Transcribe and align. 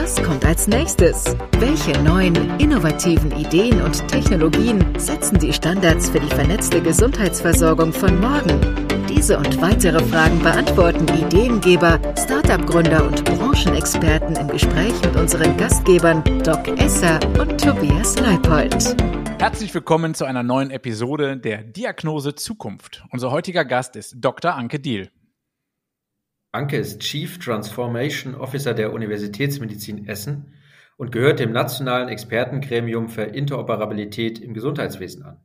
Was 0.00 0.14
kommt 0.22 0.44
als 0.44 0.68
nächstes? 0.68 1.36
Welche 1.58 1.90
neuen, 2.04 2.36
innovativen 2.60 3.32
Ideen 3.32 3.82
und 3.82 4.06
Technologien 4.06 4.96
setzen 4.96 5.40
die 5.40 5.52
Standards 5.52 6.08
für 6.08 6.20
die 6.20 6.28
vernetzte 6.28 6.80
Gesundheitsversorgung 6.80 7.92
von 7.92 8.20
morgen? 8.20 8.60
Diese 9.08 9.36
und 9.36 9.60
weitere 9.60 9.98
Fragen 10.04 10.38
beantworten 10.38 11.08
Ideengeber, 11.08 11.98
Startup-Gründer 12.16 13.04
und 13.08 13.24
Branchenexperten 13.24 14.36
im 14.36 14.46
Gespräch 14.46 14.94
mit 15.02 15.16
unseren 15.16 15.56
Gastgebern 15.56 16.22
Doc 16.44 16.68
Esser 16.78 17.18
und 17.36 17.60
Tobias 17.60 18.16
Leipold. 18.20 18.94
Herzlich 19.40 19.74
willkommen 19.74 20.14
zu 20.14 20.26
einer 20.26 20.44
neuen 20.44 20.70
Episode 20.70 21.36
der 21.36 21.64
Diagnose 21.64 22.36
Zukunft. 22.36 23.02
Unser 23.10 23.32
heutiger 23.32 23.64
Gast 23.64 23.96
ist 23.96 24.14
Dr. 24.20 24.54
Anke 24.54 24.78
Diel. 24.78 25.10
Anke 26.50 26.78
ist 26.78 27.00
Chief 27.00 27.38
Transformation 27.38 28.34
Officer 28.34 28.72
der 28.72 28.94
Universitätsmedizin 28.94 30.08
Essen 30.08 30.54
und 30.96 31.12
gehört 31.12 31.40
dem 31.40 31.52
nationalen 31.52 32.08
Expertengremium 32.08 33.08
für 33.08 33.24
Interoperabilität 33.24 34.38
im 34.38 34.54
Gesundheitswesen 34.54 35.24
an. 35.24 35.40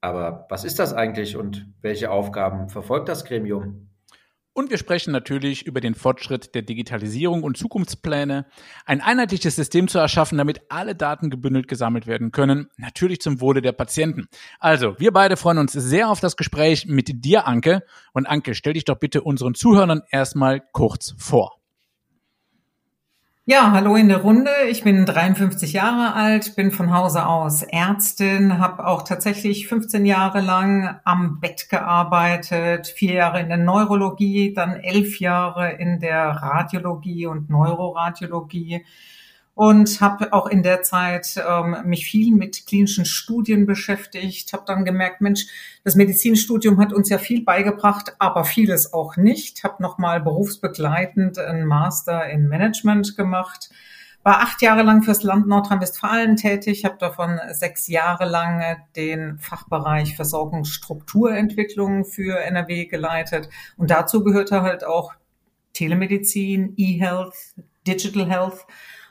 Aber 0.00 0.46
was 0.48 0.64
ist 0.64 0.78
das 0.78 0.94
eigentlich 0.94 1.36
und 1.36 1.66
welche 1.82 2.10
Aufgaben 2.10 2.68
verfolgt 2.70 3.08
das 3.08 3.24
Gremium? 3.24 3.90
Und 4.56 4.70
wir 4.70 4.78
sprechen 4.78 5.12
natürlich 5.12 5.66
über 5.66 5.82
den 5.82 5.94
Fortschritt 5.94 6.54
der 6.54 6.62
Digitalisierung 6.62 7.42
und 7.42 7.58
Zukunftspläne, 7.58 8.46
ein 8.86 9.02
einheitliches 9.02 9.54
System 9.54 9.86
zu 9.86 9.98
erschaffen, 9.98 10.38
damit 10.38 10.62
alle 10.70 10.94
Daten 10.94 11.28
gebündelt 11.28 11.68
gesammelt 11.68 12.06
werden 12.06 12.32
können, 12.32 12.70
natürlich 12.78 13.20
zum 13.20 13.42
Wohle 13.42 13.60
der 13.60 13.72
Patienten. 13.72 14.28
Also, 14.58 14.98
wir 14.98 15.12
beide 15.12 15.36
freuen 15.36 15.58
uns 15.58 15.74
sehr 15.74 16.08
auf 16.08 16.20
das 16.20 16.38
Gespräch 16.38 16.86
mit 16.86 17.22
dir, 17.22 17.46
Anke. 17.46 17.82
Und 18.14 18.24
Anke, 18.24 18.54
stell 18.54 18.72
dich 18.72 18.86
doch 18.86 18.98
bitte 18.98 19.20
unseren 19.20 19.54
Zuhörern 19.54 20.00
erstmal 20.10 20.62
kurz 20.72 21.14
vor. 21.18 21.55
Ja, 23.48 23.70
hallo 23.70 23.94
in 23.94 24.08
der 24.08 24.22
Runde. 24.22 24.50
Ich 24.68 24.82
bin 24.82 25.06
53 25.06 25.72
Jahre 25.72 26.14
alt, 26.14 26.56
bin 26.56 26.72
von 26.72 26.92
Hause 26.92 27.26
aus 27.26 27.62
Ärztin, 27.62 28.58
habe 28.58 28.84
auch 28.84 29.04
tatsächlich 29.04 29.68
15 29.68 30.04
Jahre 30.04 30.40
lang 30.40 30.98
am 31.04 31.38
Bett 31.38 31.68
gearbeitet, 31.70 32.88
vier 32.88 33.12
Jahre 33.14 33.38
in 33.38 33.48
der 33.48 33.58
Neurologie, 33.58 34.52
dann 34.52 34.74
elf 34.80 35.20
Jahre 35.20 35.74
in 35.74 36.00
der 36.00 36.30
Radiologie 36.30 37.26
und 37.26 37.48
Neuroradiologie 37.48 38.84
und 39.56 40.02
habe 40.02 40.34
auch 40.34 40.46
in 40.46 40.62
der 40.62 40.82
Zeit 40.82 41.42
ähm, 41.48 41.78
mich 41.86 42.04
viel 42.04 42.34
mit 42.34 42.66
klinischen 42.66 43.06
Studien 43.06 43.64
beschäftigt, 43.64 44.52
habe 44.52 44.64
dann 44.66 44.84
gemerkt, 44.84 45.22
Mensch, 45.22 45.46
das 45.82 45.94
Medizinstudium 45.94 46.78
hat 46.78 46.92
uns 46.92 47.08
ja 47.08 47.16
viel 47.16 47.42
beigebracht, 47.42 48.16
aber 48.18 48.44
vieles 48.44 48.92
auch 48.92 49.16
nicht. 49.16 49.64
Habe 49.64 49.82
nochmal 49.82 50.20
berufsbegleitend 50.20 51.38
einen 51.38 51.64
Master 51.64 52.28
in 52.28 52.48
Management 52.48 53.16
gemacht, 53.16 53.70
war 54.22 54.40
acht 54.40 54.60
Jahre 54.60 54.82
lang 54.82 55.02
fürs 55.02 55.22
Land 55.22 55.46
Nordrhein-Westfalen 55.46 56.36
tätig, 56.36 56.84
habe 56.84 56.98
davon 56.98 57.40
sechs 57.52 57.88
Jahre 57.88 58.28
lang 58.28 58.62
den 58.94 59.38
Fachbereich 59.38 60.16
Versorgungsstrukturentwicklung 60.16 62.04
für 62.04 62.40
NRW 62.40 62.84
geleitet. 62.84 63.48
Und 63.78 63.90
dazu 63.90 64.22
gehörte 64.22 64.60
halt 64.60 64.84
auch 64.84 65.14
Telemedizin, 65.72 66.74
E-Health, 66.76 67.54
Digital 67.86 68.28
Health 68.28 68.66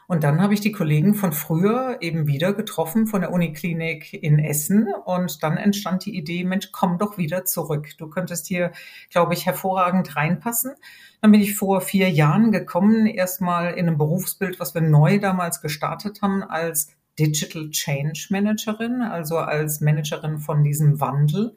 und 0.07 0.23
dann 0.23 0.39
habe 0.39 0.53
ich 0.53 0.61
die 0.61 0.71
Kollegen 0.71 1.15
von 1.15 1.33
früher 1.33 1.97
eben 2.01 2.27
wieder 2.27 2.53
getroffen 2.53 3.07
von 3.07 3.21
der 3.21 3.31
Uniklinik 3.31 4.13
in 4.13 4.37
Essen. 4.37 4.87
Und 5.05 5.41
dann 5.41 5.57
entstand 5.57 6.05
die 6.05 6.15
Idee, 6.15 6.43
Mensch, 6.43 6.71
komm 6.71 6.99
doch 6.99 7.17
wieder 7.17 7.45
zurück. 7.45 7.89
Du 7.97 8.07
könntest 8.07 8.45
hier, 8.45 8.71
glaube 9.09 9.33
ich, 9.33 9.47
hervorragend 9.47 10.15
reinpassen. 10.15 10.75
Dann 11.21 11.31
bin 11.31 11.41
ich 11.41 11.55
vor 11.55 11.81
vier 11.81 12.11
Jahren 12.11 12.51
gekommen, 12.51 13.07
erstmal 13.07 13.73
in 13.73 13.87
einem 13.87 13.97
Berufsbild, 13.97 14.59
was 14.59 14.75
wir 14.75 14.81
neu 14.81 15.17
damals 15.17 15.61
gestartet 15.61 16.21
haben, 16.21 16.43
als 16.43 16.89
Digital 17.17 17.71
Change 17.71 18.27
Managerin, 18.29 19.01
also 19.01 19.37
als 19.37 19.81
Managerin 19.81 20.37
von 20.37 20.63
diesem 20.63 20.99
Wandel. 20.99 21.55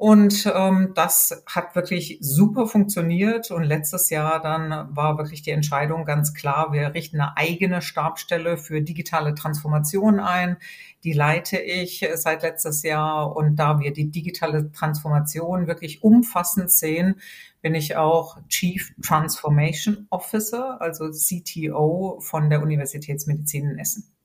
Und 0.00 0.48
ähm, 0.54 0.92
das 0.94 1.42
hat 1.44 1.74
wirklich 1.74 2.18
super 2.20 2.68
funktioniert. 2.68 3.50
Und 3.50 3.64
letztes 3.64 4.10
Jahr 4.10 4.40
dann 4.40 4.94
war 4.94 5.18
wirklich 5.18 5.42
die 5.42 5.50
Entscheidung 5.50 6.04
ganz 6.04 6.34
klar, 6.34 6.72
wir 6.72 6.94
richten 6.94 7.20
eine 7.20 7.36
eigene 7.36 7.82
Stabstelle 7.82 8.58
für 8.58 8.80
digitale 8.80 9.34
Transformation 9.34 10.20
ein. 10.20 10.56
Die 11.02 11.12
leite 11.12 11.58
ich 11.58 12.08
seit 12.14 12.44
letztes 12.44 12.84
Jahr. 12.84 13.34
Und 13.34 13.56
da 13.56 13.80
wir 13.80 13.92
die 13.92 14.08
digitale 14.08 14.70
Transformation 14.70 15.66
wirklich 15.66 16.00
umfassend 16.04 16.70
sehen, 16.70 17.20
bin 17.60 17.74
ich 17.74 17.96
auch 17.96 18.38
Chief 18.48 18.94
Transformation 19.04 20.06
Officer, 20.10 20.80
also 20.80 21.10
CTO 21.10 22.20
von 22.20 22.50
der 22.50 22.62
Universitätsmedizin 22.62 23.70
in 23.70 23.78
Essen. 23.80 24.17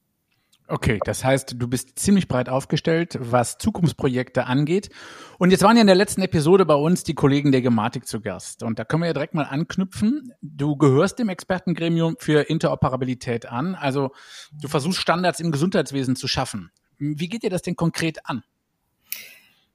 Okay, 0.74 1.00
das 1.06 1.24
heißt, 1.24 1.54
du 1.60 1.68
bist 1.68 2.00
ziemlich 2.00 2.28
breit 2.28 2.50
aufgestellt, 2.50 3.16
was 3.22 3.60
Zukunftsprojekte 3.60 4.48
angeht. 4.48 4.90
Und 5.38 5.52
jetzt 5.52 5.62
waren 5.62 5.76
ja 5.76 5.82
in 5.82 5.88
der 5.88 5.96
letzten 5.96 6.24
Episode 6.24 6.66
bei 6.66 6.74
uns 6.74 7.04
die 7.04 7.14
Kollegen 7.14 7.52
der 7.52 7.62
Gematik 7.62 8.08
zu 8.08 8.22
Gast. 8.22 8.64
Und 8.64 8.80
da 8.80 8.84
können 8.84 9.04
wir 9.04 9.08
ja 9.08 9.14
direkt 9.14 9.36
mal 9.36 9.44
anknüpfen. 9.44 10.34
Du 10.42 10.76
gehörst 10.76 11.20
dem 11.20 11.30
Expertengremium 11.30 12.16
für 12.18 12.50
Interoperabilität 12.50 13.46
an. 13.46 13.76
Also 13.76 14.14
du 14.52 14.68
versuchst 14.68 15.00
Standards 15.00 15.40
im 15.40 15.52
Gesundheitswesen 15.52 16.16
zu 16.16 16.28
schaffen. 16.28 16.72
Wie 16.98 17.30
geht 17.30 17.44
dir 17.44 17.52
das 17.52 17.62
denn 17.62 17.76
konkret 17.76 18.26
an? 18.26 18.44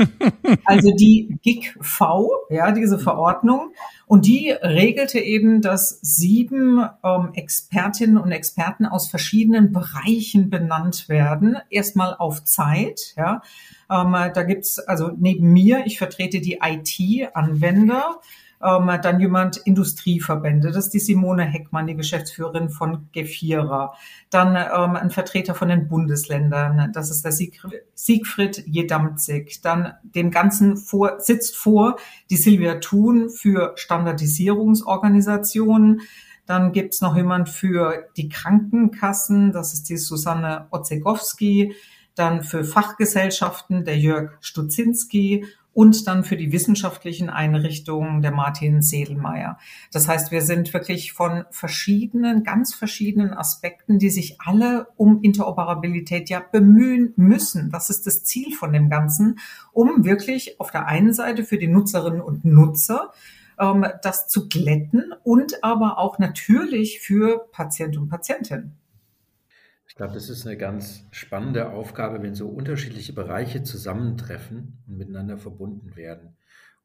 Also 0.65 0.93
die 0.93 1.41
GIG-V, 1.43 2.31
ja, 2.51 2.71
diese 2.71 3.01
Verordnung, 3.01 3.73
und 4.07 4.27
die 4.27 4.51
regelte 4.51 5.19
eben, 5.19 5.61
dass 5.61 5.99
sieben 6.01 6.89
ähm, 7.03 7.31
Expertinnen 7.35 8.19
und 8.19 8.31
Experten 8.31 8.87
aus 8.87 9.09
verschiedenen 9.09 9.73
Bereichen 9.73 10.49
benannt 10.49 11.09
werden. 11.09 11.59
Erstmal 11.71 12.15
auf 12.15 12.45
Zeit, 12.45 13.15
ja. 13.17 13.43
Ähm, 13.91 14.13
da 14.13 14.43
gibt's 14.45 14.79
also 14.79 15.11
neben 15.17 15.53
mir, 15.53 15.87
ich 15.87 15.99
vertrete 15.99 16.41
die 16.41 16.61
IT-Anwender, 16.63 18.21
ähm, 18.63 18.91
dann 19.03 19.19
jemand 19.21 19.59
Industrieverbände, 19.59 20.71
das 20.71 20.87
ist 20.87 20.95
die 20.95 21.01
Simone 21.01 21.45
Heckmann, 21.45 21.87
die 21.87 21.97
Geschäftsführerin 21.97 22.71
von 22.71 23.09
Gefira. 23.13 23.93
Dann 24.31 24.57
ähm, 24.57 24.97
ein 24.97 25.11
Vertreter 25.11 25.55
von 25.55 25.69
den 25.69 25.89
Bundesländern, 25.89 26.91
das 26.93 27.11
ist 27.11 27.23
der 27.25 27.33
Sieg 27.33 27.61
Siegfried 27.95 28.65
Jedamzig. 28.67 29.61
Dann 29.63 29.95
dem 30.03 30.31
Ganzen 30.31 30.77
vor, 30.77 31.21
sitzt 31.21 31.57
vor 31.57 31.97
die 32.31 32.37
Silvia 32.37 32.77
Thun 32.77 33.31
für 33.31 33.73
Standardisierungsorganisationen. 33.77 36.03
Dann 36.47 36.73
gibt's 36.73 37.01
noch 37.01 37.17
jemand 37.17 37.49
für 37.49 38.09
die 38.17 38.29
Krankenkassen, 38.29 39.53
das 39.53 39.73
ist 39.75 39.89
die 39.89 39.97
Susanne 39.97 40.67
Otzegowski 40.71 41.75
dann 42.17 42.43
für 42.43 42.65
Fachgesellschaften 42.65 43.85
der 43.85 43.99
Jörg 43.99 44.33
Stutzinski 44.41 45.45
und 45.77 46.07
dann 46.07 46.25
für 46.25 46.39
die 46.39 46.53
wissenschaftlichen 46.53 47.29
Einrichtungen 47.29 48.23
der 48.23 48.31
Martin 48.31 48.81
Sedelmeier. 48.81 49.59
Das 49.93 50.09
heißt, 50.09 50.31
wir 50.31 50.41
sind 50.41 50.73
wirklich 50.73 51.13
von 51.13 51.45
verschiedenen, 51.51 52.45
ganz 52.45 52.75
verschiedenen 52.75 53.35
Aspekten, 53.35 53.99
die 53.99 54.09
sich 54.09 54.41
alle 54.41 54.89
um 54.97 55.21
Interoperabilität 55.23 56.31
ja 56.31 56.41
bemühen 56.41 57.13
müssen. 57.17 57.71
Das 57.71 57.91
ist 57.91 58.07
das 58.07 58.25
Ziel 58.25 58.55
von 58.55 58.73
dem 58.73 58.89
Ganzen, 58.89 59.39
um 59.71 60.07
wirklich 60.07 60.59
auf 60.61 60.71
der 60.71 60.87
einen 60.87 61.13
Seite 61.13 61.45
für 61.45 61.59
die 61.59 61.69
Nutzerinnen 61.69 62.23
und 62.23 62.47
Nutzer 62.47 63.13
ähm, 63.61 63.85
das 64.03 64.29
zu 64.29 64.49
glätten 64.49 65.13
und 65.25 65.63
aber 65.63 65.99
auch 65.99 66.19
natürlich 66.19 67.01
für 67.01 67.49
Patient 67.53 67.99
und 67.99 68.09
Patientin. 68.09 68.73
Ich 69.97 69.99
glaube, 69.99 70.13
das 70.13 70.29
ist 70.29 70.47
eine 70.47 70.59
ganz 70.59 71.07
spannende 71.11 71.71
Aufgabe, 71.71 72.23
wenn 72.23 72.35
so 72.35 72.49
unterschiedliche 72.49 73.15
Bereiche 73.15 73.63
zusammentreffen 73.63 74.77
und 74.87 74.99
miteinander 74.99 75.39
verbunden 75.39 75.97
werden. 75.97 76.37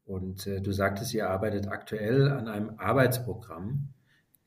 Und 0.06 0.48
äh, 0.48 0.62
du 0.62 0.72
sagtest, 0.72 1.14
ihr 1.14 1.30
arbeitet 1.30 1.68
aktuell 1.68 2.30
an 2.32 2.48
einem 2.48 2.80
Arbeitsprogramm. 2.80 3.90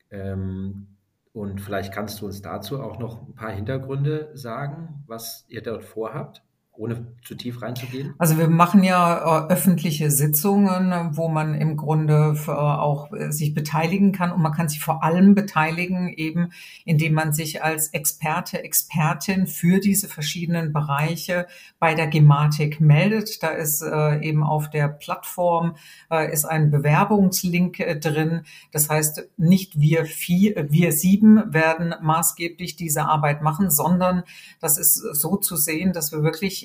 Ähm, 0.09 0.87
und 1.31 1.61
vielleicht 1.61 1.93
kannst 1.93 2.19
du 2.21 2.25
uns 2.25 2.41
dazu 2.41 2.81
auch 2.81 2.97
noch 2.97 3.27
ein 3.27 3.35
paar 3.35 3.51
Hintergründe 3.51 4.31
sagen, 4.33 5.03
was 5.05 5.45
ihr 5.47 5.61
dort 5.61 5.83
vorhabt 5.83 6.41
ohne 6.77 7.07
zu 7.23 7.35
tief 7.35 7.61
reinzugehen? 7.61 8.13
Also 8.17 8.37
wir 8.37 8.47
machen 8.47 8.83
ja 8.83 9.45
äh, 9.45 9.51
öffentliche 9.51 10.11
Sitzungen, 10.11 11.15
wo 11.15 11.27
man 11.27 11.55
im 11.55 11.77
Grunde 11.77 12.35
äh, 12.47 12.51
auch 12.51 13.11
äh, 13.11 13.31
sich 13.31 13.53
beteiligen 13.53 14.11
kann 14.11 14.31
und 14.31 14.41
man 14.41 14.53
kann 14.53 14.69
sich 14.69 14.79
vor 14.79 15.03
allem 15.03 15.35
beteiligen, 15.35 16.09
eben 16.09 16.51
indem 16.83 17.13
man 17.13 17.33
sich 17.33 17.63
als 17.63 17.89
Experte, 17.89 18.63
Expertin 18.63 19.47
für 19.47 19.79
diese 19.79 20.07
verschiedenen 20.07 20.73
Bereiche 20.73 21.47
bei 21.79 21.95
der 21.95 22.07
Gematik 22.07 22.79
meldet. 22.81 23.41
Da 23.43 23.49
ist 23.49 23.81
äh, 23.81 24.19
eben 24.21 24.43
auf 24.43 24.69
der 24.69 24.87
Plattform 24.87 25.75
äh, 26.11 26.31
ist 26.31 26.45
ein 26.45 26.71
Bewerbungslink 26.71 27.79
äh, 27.79 27.99
drin. 27.99 28.41
Das 28.71 28.89
heißt, 28.89 29.29
nicht 29.37 29.79
wir 29.79 30.05
vier, 30.05 30.67
wir 30.69 30.91
sieben 30.91 31.53
werden 31.53 31.95
maßgeblich 32.01 32.75
diese 32.75 33.05
Arbeit 33.05 33.41
machen, 33.41 33.69
sondern 33.71 34.23
das 34.59 34.77
ist 34.77 34.95
so 34.95 35.37
zu 35.37 35.55
sehen, 35.55 35.93
dass 35.93 36.11
wir 36.11 36.23
wirklich 36.23 36.64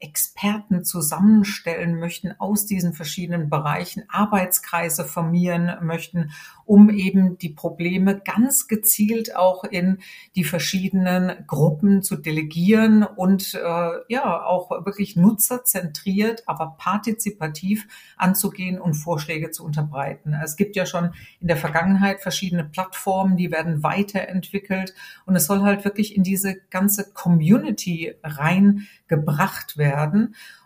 Experten 0.00 0.84
zusammenstellen 0.84 1.98
möchten 1.98 2.32
aus 2.38 2.66
diesen 2.66 2.92
verschiedenen 2.92 3.50
Bereichen, 3.50 4.04
Arbeitskreise 4.08 5.04
formieren 5.04 5.84
möchten, 5.84 6.30
um 6.64 6.88
eben 6.88 7.36
die 7.38 7.48
Probleme 7.48 8.20
ganz 8.20 8.68
gezielt 8.68 9.34
auch 9.34 9.64
in 9.64 9.98
die 10.36 10.44
verschiedenen 10.44 11.44
Gruppen 11.48 12.02
zu 12.02 12.14
delegieren 12.14 13.02
und 13.02 13.54
äh, 13.54 13.90
ja 14.08 14.44
auch 14.44 14.70
wirklich 14.84 15.16
nutzerzentriert, 15.16 16.44
aber 16.46 16.76
partizipativ 16.78 17.88
anzugehen 18.16 18.80
und 18.80 18.94
Vorschläge 18.94 19.50
zu 19.50 19.64
unterbreiten. 19.64 20.32
Es 20.44 20.54
gibt 20.54 20.76
ja 20.76 20.86
schon 20.86 21.12
in 21.40 21.48
der 21.48 21.56
Vergangenheit 21.56 22.20
verschiedene 22.20 22.64
Plattformen, 22.64 23.36
die 23.36 23.50
werden 23.50 23.82
weiterentwickelt 23.82 24.94
und 25.26 25.34
es 25.34 25.46
soll 25.46 25.62
halt 25.62 25.84
wirklich 25.84 26.14
in 26.14 26.22
diese 26.22 26.54
ganze 26.70 27.10
Community 27.12 28.14
reingebracht 28.22 29.76
werden. 29.76 29.87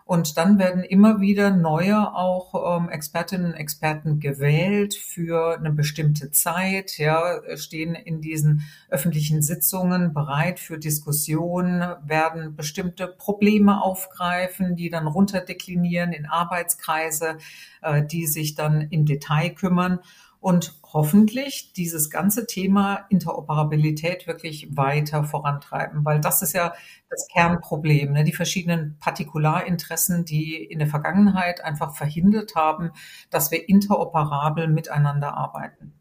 Und 0.05 0.37
dann 0.37 0.59
werden 0.59 0.83
immer 0.83 1.21
wieder 1.21 1.49
neue 1.49 2.13
auch 2.13 2.77
ähm, 2.77 2.89
Expertinnen 2.89 3.53
und 3.53 3.57
Experten 3.57 4.19
gewählt 4.19 4.95
für 4.95 5.57
eine 5.57 5.71
bestimmte 5.71 6.29
Zeit, 6.31 6.97
ja, 6.97 7.39
stehen 7.55 7.95
in 7.95 8.19
diesen 8.19 8.63
öffentlichen 8.89 9.41
Sitzungen 9.41 10.13
bereit 10.13 10.59
für 10.59 10.77
Diskussionen, 10.77 11.95
werden 12.05 12.55
bestimmte 12.55 13.07
Probleme 13.07 13.81
aufgreifen, 13.81 14.75
die 14.75 14.89
dann 14.89 15.07
runterdeklinieren 15.07 16.11
in 16.11 16.25
Arbeitskreise, 16.25 17.37
äh, 17.81 18.03
die 18.05 18.27
sich 18.27 18.55
dann 18.55 18.81
im 18.81 19.05
Detail 19.05 19.51
kümmern 19.51 19.99
und 20.43 20.73
hoffentlich 20.91 21.71
dieses 21.71 22.09
ganze 22.09 22.45
Thema 22.45 23.05
Interoperabilität 23.09 24.27
wirklich 24.27 24.75
weiter 24.75 25.23
vorantreiben, 25.23 26.03
weil 26.03 26.19
das 26.19 26.41
ist 26.41 26.51
ja 26.51 26.73
das 27.09 27.29
Kernproblem, 27.31 28.11
ne? 28.11 28.25
die 28.25 28.33
verschiedenen 28.33 28.97
Partikularinteressen, 28.99 30.25
die 30.25 30.61
in 30.61 30.79
der 30.79 30.89
Vergangenheit 30.89 31.63
einfach 31.63 31.95
verhindert 31.95 32.55
haben, 32.55 32.91
dass 33.29 33.51
wir 33.51 33.69
interoperabel 33.69 34.67
miteinander 34.67 35.37
arbeiten. 35.37 35.93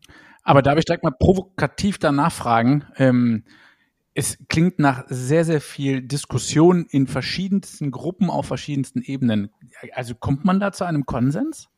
Aber 0.43 0.61
darf 0.61 0.77
ich 0.77 0.87
direkt 0.87 1.05
mal 1.05 1.15
provokativ 1.17 1.99
danach 1.99 2.33
fragen? 2.33 2.85
Ähm, 2.97 3.45
es 4.15 4.39
klingt 4.49 4.81
nach 4.81 5.05
sehr, 5.07 5.45
sehr 5.45 5.61
viel 5.61 6.03
Diskussion 6.03 6.87
in 6.91 7.07
verschiedensten 7.07 7.93
Gruppen 7.93 8.29
auf 8.29 8.47
verschiedensten 8.47 9.03
Ebenen. 9.03 9.51
Also 9.93 10.17
kommt 10.17 10.45
man 10.45 10.59
da 10.59 10.73
zu 10.73 10.85
einem 10.85 11.07
Konsens? 11.07 11.69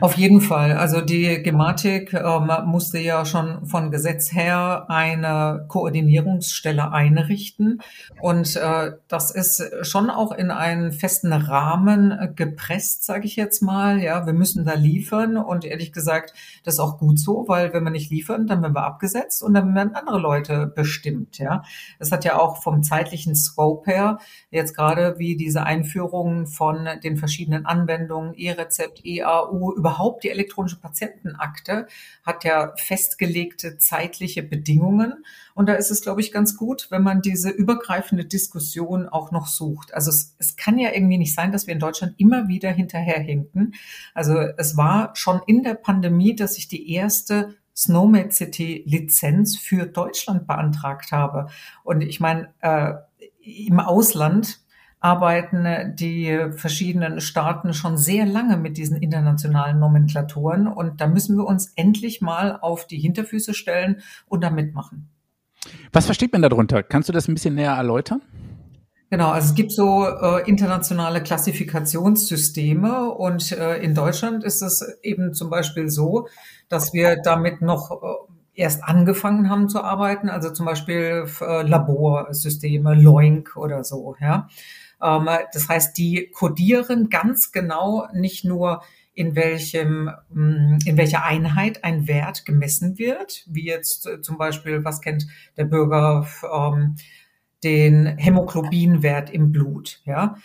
Auf 0.00 0.16
jeden 0.16 0.40
Fall. 0.40 0.72
Also 0.72 1.02
die 1.02 1.42
Gematik 1.42 2.14
ähm, 2.14 2.50
musste 2.64 2.98
ja 2.98 3.26
schon 3.26 3.66
von 3.66 3.90
Gesetz 3.90 4.32
her 4.32 4.86
eine 4.88 5.66
Koordinierungsstelle 5.68 6.90
einrichten. 6.90 7.82
Und 8.22 8.56
äh, 8.56 8.92
das 9.08 9.30
ist 9.30 9.62
schon 9.82 10.08
auch 10.08 10.32
in 10.32 10.50
einen 10.50 10.92
festen 10.92 11.34
Rahmen 11.34 12.32
gepresst, 12.34 13.04
sage 13.04 13.26
ich 13.26 13.36
jetzt 13.36 13.60
mal. 13.60 14.00
Ja, 14.00 14.24
wir 14.24 14.32
müssen 14.32 14.64
da 14.64 14.72
liefern. 14.72 15.36
Und 15.36 15.66
ehrlich 15.66 15.92
gesagt, 15.92 16.32
das 16.64 16.74
ist 16.74 16.80
auch 16.80 16.96
gut 16.96 17.18
so, 17.18 17.44
weil 17.46 17.74
wenn 17.74 17.84
wir 17.84 17.90
nicht 17.90 18.10
liefern, 18.10 18.46
dann 18.46 18.62
werden 18.62 18.74
wir 18.74 18.84
abgesetzt 18.84 19.42
und 19.42 19.52
dann 19.52 19.74
werden 19.74 19.94
andere 19.94 20.18
Leute 20.18 20.66
bestimmt. 20.66 21.36
Ja, 21.36 21.62
es 21.98 22.10
hat 22.10 22.24
ja 22.24 22.38
auch 22.38 22.62
vom 22.62 22.82
zeitlichen 22.82 23.36
Scope 23.36 23.90
her 23.90 24.18
jetzt 24.50 24.74
gerade 24.74 25.18
wie 25.18 25.36
diese 25.36 25.64
Einführungen 25.64 26.46
von 26.46 26.88
den 27.04 27.18
verschiedenen 27.18 27.66
Anwendungen, 27.66 28.32
E-Rezept, 28.34 29.04
EAU, 29.04 29.74
überhaupt 29.74 29.89
die 30.22 30.30
elektronische 30.30 30.80
Patientenakte 30.80 31.86
hat 32.24 32.44
ja 32.44 32.72
festgelegte 32.76 33.78
zeitliche 33.78 34.42
Bedingungen. 34.42 35.24
Und 35.54 35.68
da 35.68 35.74
ist 35.74 35.90
es, 35.90 36.02
glaube 36.02 36.20
ich, 36.20 36.32
ganz 36.32 36.56
gut, 36.56 36.86
wenn 36.90 37.02
man 37.02 37.22
diese 37.22 37.50
übergreifende 37.50 38.24
Diskussion 38.24 39.08
auch 39.08 39.30
noch 39.30 39.46
sucht. 39.46 39.92
Also 39.94 40.10
es, 40.10 40.34
es 40.38 40.56
kann 40.56 40.78
ja 40.78 40.92
irgendwie 40.92 41.18
nicht 41.18 41.34
sein, 41.34 41.52
dass 41.52 41.66
wir 41.66 41.74
in 41.74 41.80
Deutschland 41.80 42.14
immer 42.18 42.48
wieder 42.48 42.70
hinterherhinken. 42.70 43.74
Also 44.14 44.38
es 44.56 44.76
war 44.76 45.10
schon 45.14 45.40
in 45.46 45.62
der 45.62 45.74
Pandemie, 45.74 46.36
dass 46.36 46.58
ich 46.58 46.68
die 46.68 46.92
erste 46.92 47.56
Snowmed 47.76 48.34
City 48.34 48.84
Lizenz 48.86 49.56
für 49.56 49.86
Deutschland 49.86 50.46
beantragt 50.46 51.12
habe. 51.12 51.48
Und 51.82 52.02
ich 52.02 52.20
meine, 52.20 52.52
äh, 52.60 52.94
im 53.42 53.80
Ausland 53.80 54.60
arbeiten 55.00 55.96
die 55.96 56.38
verschiedenen 56.52 57.20
Staaten 57.20 57.72
schon 57.72 57.96
sehr 57.96 58.26
lange 58.26 58.58
mit 58.58 58.76
diesen 58.76 58.98
internationalen 58.98 59.78
Nomenklaturen 59.78 60.66
und 60.68 61.00
da 61.00 61.06
müssen 61.06 61.36
wir 61.36 61.46
uns 61.46 61.72
endlich 61.74 62.20
mal 62.20 62.58
auf 62.60 62.86
die 62.86 62.98
Hinterfüße 62.98 63.54
stellen 63.54 64.02
und 64.26 64.44
da 64.44 64.50
mitmachen. 64.50 65.08
Was 65.92 66.06
versteht 66.06 66.32
man 66.32 66.42
darunter? 66.42 66.82
Kannst 66.82 67.08
du 67.08 67.12
das 67.12 67.28
ein 67.28 67.34
bisschen 67.34 67.54
näher 67.54 67.72
erläutern? 67.72 68.20
Genau, 69.10 69.30
also 69.30 69.48
es 69.48 69.54
gibt 69.56 69.72
so 69.72 70.06
äh, 70.06 70.48
internationale 70.48 71.20
Klassifikationssysteme 71.20 73.10
und 73.10 73.50
äh, 73.50 73.78
in 73.78 73.94
Deutschland 73.94 74.44
ist 74.44 74.62
es 74.62 74.86
eben 75.02 75.34
zum 75.34 75.50
Beispiel 75.50 75.88
so, 75.88 76.28
dass 76.68 76.92
wir 76.92 77.16
damit 77.16 77.60
noch 77.60 77.90
äh, 77.90 78.04
erst 78.54 78.84
angefangen 78.84 79.50
haben 79.50 79.68
zu 79.68 79.82
arbeiten, 79.82 80.28
also 80.28 80.50
zum 80.50 80.64
Beispiel 80.64 81.26
äh, 81.40 81.62
Laborsysteme, 81.62 82.94
Loink 82.94 83.56
oder 83.56 83.82
so, 83.82 84.14
ja. 84.20 84.48
Ähm, 85.02 85.28
das 85.52 85.68
heißt, 85.68 85.96
die 85.96 86.30
kodieren 86.30 87.08
ganz 87.10 87.52
genau 87.52 88.06
nicht 88.12 88.44
nur 88.44 88.82
in 89.14 89.34
welchem, 89.34 90.10
mm, 90.30 90.78
in 90.84 90.96
welcher 90.96 91.24
Einheit 91.24 91.84
ein 91.84 92.06
Wert 92.06 92.46
gemessen 92.46 92.98
wird, 92.98 93.44
wie 93.46 93.66
jetzt 93.66 94.06
äh, 94.06 94.22
zum 94.22 94.38
Beispiel, 94.38 94.84
was 94.84 95.00
kennt 95.00 95.26
der 95.56 95.64
Bürger, 95.64 96.26
ähm, 96.52 96.96
den 97.62 98.06
Hämoglobinwert 98.06 99.30
im 99.30 99.52
Blut, 99.52 100.00
ja, 100.06 100.36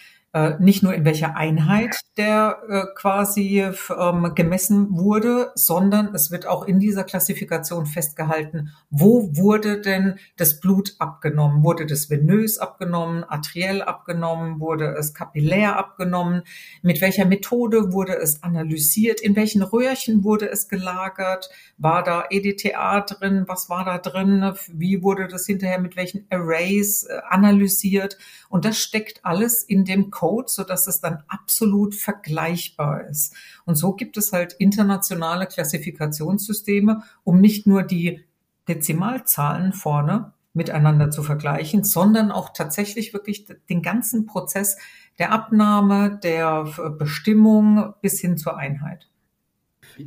nicht 0.59 0.83
nur 0.83 0.93
in 0.93 1.05
welcher 1.05 1.37
Einheit 1.37 1.95
der 2.17 2.59
äh, 2.67 2.83
quasi 2.95 3.63
ähm, 3.97 4.31
gemessen 4.35 4.87
wurde, 4.91 5.51
sondern 5.55 6.13
es 6.13 6.29
wird 6.29 6.45
auch 6.45 6.67
in 6.67 6.79
dieser 6.79 7.05
Klassifikation 7.05 7.85
festgehalten, 7.85 8.71
wo 8.89 9.29
wurde 9.37 9.79
denn 9.79 10.15
das 10.35 10.59
Blut 10.59 10.95
abgenommen? 10.99 11.63
Wurde 11.63 11.85
das 11.85 12.09
venös 12.09 12.57
abgenommen, 12.57 13.23
arteriell 13.23 13.81
abgenommen, 13.81 14.59
wurde 14.59 14.95
es 14.97 15.13
kapillär 15.13 15.77
abgenommen? 15.77 16.43
Mit 16.81 16.99
welcher 16.99 17.25
Methode 17.25 17.93
wurde 17.93 18.17
es 18.17 18.43
analysiert? 18.43 19.21
In 19.21 19.37
welchen 19.37 19.61
Röhrchen 19.61 20.25
wurde 20.25 20.49
es 20.49 20.67
gelagert? 20.67 21.49
War 21.77 22.03
da 22.03 22.25
EDTA 22.29 23.01
drin? 23.01 23.45
Was 23.47 23.69
war 23.69 23.85
da 23.85 23.99
drin? 23.99 24.53
Wie 24.73 25.01
wurde 25.01 25.29
das 25.29 25.45
hinterher 25.45 25.79
mit 25.79 25.95
welchen 25.95 26.27
Arrays 26.29 27.03
äh, 27.03 27.21
analysiert? 27.29 28.17
Und 28.49 28.65
das 28.65 28.77
steckt 28.77 29.23
alles 29.23 29.63
in 29.63 29.85
dem 29.85 30.11
Code 30.11 30.24
Code, 30.25 30.47
so 30.49 30.63
dass 30.63 30.87
es 30.87 31.01
dann 31.01 31.23
absolut 31.27 31.93
vergleichbar 31.93 33.07
ist. 33.07 33.35
Und 33.65 33.75
so 33.75 33.93
gibt 33.93 34.17
es 34.17 34.33
halt 34.33 34.53
internationale 34.53 35.45
Klassifikationssysteme, 35.45 37.03
um 37.23 37.39
nicht 37.39 37.67
nur 37.67 37.83
die 37.83 38.25
Dezimalzahlen 38.67 39.71
vorne 39.71 40.33
miteinander 40.53 41.11
zu 41.11 41.21
vergleichen, 41.21 41.83
sondern 41.83 42.31
auch 42.31 42.53
tatsächlich 42.53 43.13
wirklich 43.13 43.45
den 43.69 43.83
ganzen 43.83 44.25
Prozess 44.25 44.77
der 45.19 45.31
Abnahme, 45.31 46.19
der 46.23 46.63
Bestimmung 46.97 47.93
bis 48.01 48.19
hin 48.19 48.35
zur 48.35 48.57
Einheit. 48.57 49.07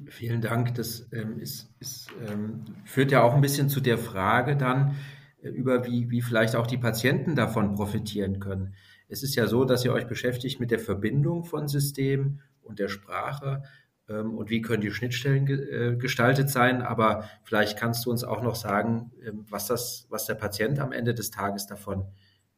Vielen 0.09 0.41
Dank. 0.41 0.75
Das 0.75 1.07
ähm, 1.13 1.39
ist, 1.39 1.71
ist, 1.79 2.09
ähm, 2.29 2.65
führt 2.85 3.13
ja 3.13 3.23
auch 3.23 3.35
ein 3.35 3.41
bisschen 3.41 3.69
zu 3.69 3.81
der 3.81 3.99
Frage 3.99 4.57
dann, 4.57 4.97
äh, 5.43 5.49
über 5.49 5.87
wie, 5.87 6.11
wie 6.11 6.23
vielleicht 6.23 6.57
auch 6.57 6.67
die 6.67 6.77
Patienten 6.77 7.37
davon 7.37 7.77
profitieren 7.77 8.41
können. 8.41 8.75
Es 9.09 9.23
ist 9.23 9.35
ja 9.35 9.47
so, 9.47 9.65
dass 9.65 9.85
ihr 9.85 9.93
euch 9.93 10.07
beschäftigt 10.07 10.61
mit 10.61 10.71
der 10.71 10.79
Verbindung 10.79 11.45
von 11.45 11.69
System 11.69 12.41
und 12.63 12.79
der 12.79 12.89
Sprache. 12.89 13.63
ähm, 14.09 14.37
und 14.39 14.51
wie 14.51 14.63
können 14.63 14.81
die 14.83 14.91
Schnittstellen 14.91 15.47
ge 15.47 15.93
äh, 15.93 15.97
gestaltet 15.97 16.51
sein. 16.51 16.83
Aber 16.83 17.25
vielleicht 17.45 17.79
kannst 17.79 18.07
du 18.07 18.11
uns 18.11 18.25
auch 18.25 18.43
noch 18.43 18.55
sagen, 18.55 19.13
ähm, 19.25 19.45
was 19.51 19.67
das, 19.67 20.07
was 20.11 20.27
der 20.27 20.35
Patient 20.35 20.79
am 20.79 20.93
Ende 20.93 21.15
des 21.15 21.31
Tages 21.31 21.67
davon 21.67 22.07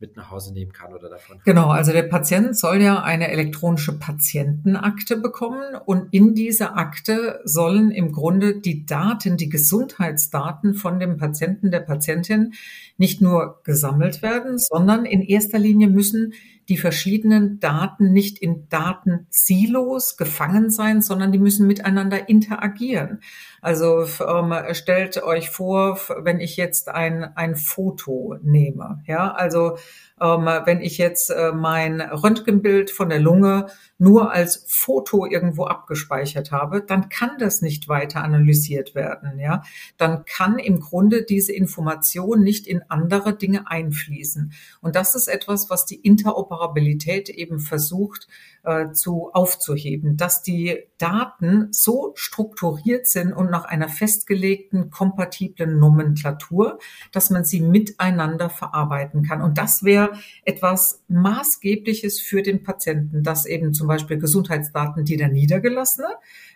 mit 0.00 0.16
nach 0.16 0.30
Hause 0.30 0.54
nehmen 0.54 0.72
kann 0.72 0.94
oder 0.94 1.10
davon. 1.10 1.40
Genau, 1.44 1.68
also 1.68 1.92
der 1.92 2.04
Patient 2.04 2.56
soll 2.56 2.80
ja 2.80 3.02
eine 3.02 3.30
elektronische 3.30 3.98
Patientenakte 3.98 5.18
bekommen 5.18 5.74
und 5.84 6.08
in 6.12 6.34
dieser 6.34 6.76
Akte 6.76 7.40
sollen 7.44 7.90
im 7.90 8.10
Grunde 8.10 8.58
die 8.58 8.86
Daten, 8.86 9.36
die 9.36 9.50
Gesundheitsdaten 9.50 10.72
von 10.72 10.98
dem 10.98 11.18
Patienten, 11.18 11.70
der 11.70 11.80
Patientin 11.80 12.54
nicht 12.96 13.20
nur 13.20 13.60
gesammelt 13.62 14.22
werden, 14.22 14.58
sondern 14.58 15.04
in 15.04 15.20
erster 15.20 15.58
Linie 15.58 15.88
müssen 15.88 16.32
die 16.70 16.78
verschiedenen 16.78 17.58
Daten 17.58 18.12
nicht 18.12 18.38
in 18.38 18.68
Datensilos 18.68 20.16
gefangen 20.16 20.70
sein, 20.70 21.02
sondern 21.02 21.32
die 21.32 21.38
müssen 21.38 21.66
miteinander 21.66 22.28
interagieren. 22.28 23.20
Also 23.60 24.06
ähm, 24.26 24.54
stellt 24.72 25.22
euch 25.22 25.50
vor, 25.50 26.00
wenn 26.22 26.40
ich 26.40 26.56
jetzt 26.56 26.88
ein, 26.88 27.24
ein 27.36 27.56
Foto 27.56 28.36
nehme, 28.42 29.02
ja, 29.06 29.32
also 29.32 29.76
wenn 30.20 30.82
ich 30.82 30.98
jetzt 30.98 31.30
äh, 31.30 31.52
mein 31.52 32.00
Röntgenbild 32.00 32.90
von 32.90 33.08
der 33.08 33.20
Lunge 33.20 33.68
nur 33.96 34.32
als 34.32 34.66
Foto 34.68 35.24
irgendwo 35.26 35.64
abgespeichert 35.64 36.52
habe, 36.52 36.82
dann 36.82 37.08
kann 37.08 37.38
das 37.38 37.62
nicht 37.62 37.88
weiter 37.88 38.22
analysiert 38.22 38.94
werden. 38.94 39.38
Ja, 39.38 39.62
dann 39.96 40.24
kann 40.26 40.58
im 40.58 40.80
Grunde 40.80 41.22
diese 41.22 41.52
Information 41.52 42.42
nicht 42.42 42.66
in 42.66 42.82
andere 42.88 43.34
Dinge 43.36 43.70
einfließen. 43.70 44.52
Und 44.80 44.94
das 44.94 45.14
ist 45.14 45.28
etwas, 45.28 45.70
was 45.70 45.86
die 45.86 45.96
Interoperabilität 45.96 47.30
eben 47.30 47.58
versucht 47.58 48.28
äh, 48.62 48.92
zu 48.92 49.30
aufzuheben, 49.32 50.16
dass 50.16 50.42
die 50.42 50.84
Daten 50.98 51.68
so 51.70 52.12
strukturiert 52.14 53.08
sind 53.08 53.32
und 53.32 53.50
nach 53.50 53.64
einer 53.64 53.88
festgelegten 53.88 54.90
kompatiblen 54.90 55.78
Nomenklatur, 55.78 56.78
dass 57.12 57.30
man 57.30 57.44
sie 57.44 57.60
miteinander 57.60 58.50
verarbeiten 58.50 59.22
kann. 59.22 59.40
Und 59.40 59.58
das 59.58 59.82
wäre 59.82 60.12
etwas 60.44 61.02
Maßgebliches 61.08 62.20
für 62.20 62.42
den 62.42 62.62
Patienten, 62.62 63.22
dass 63.22 63.46
eben 63.46 63.72
zum 63.72 63.88
Beispiel 63.88 64.18
Gesundheitsdaten, 64.18 65.04
die 65.04 65.16
der 65.16 65.28
Niedergelassene, 65.28 66.08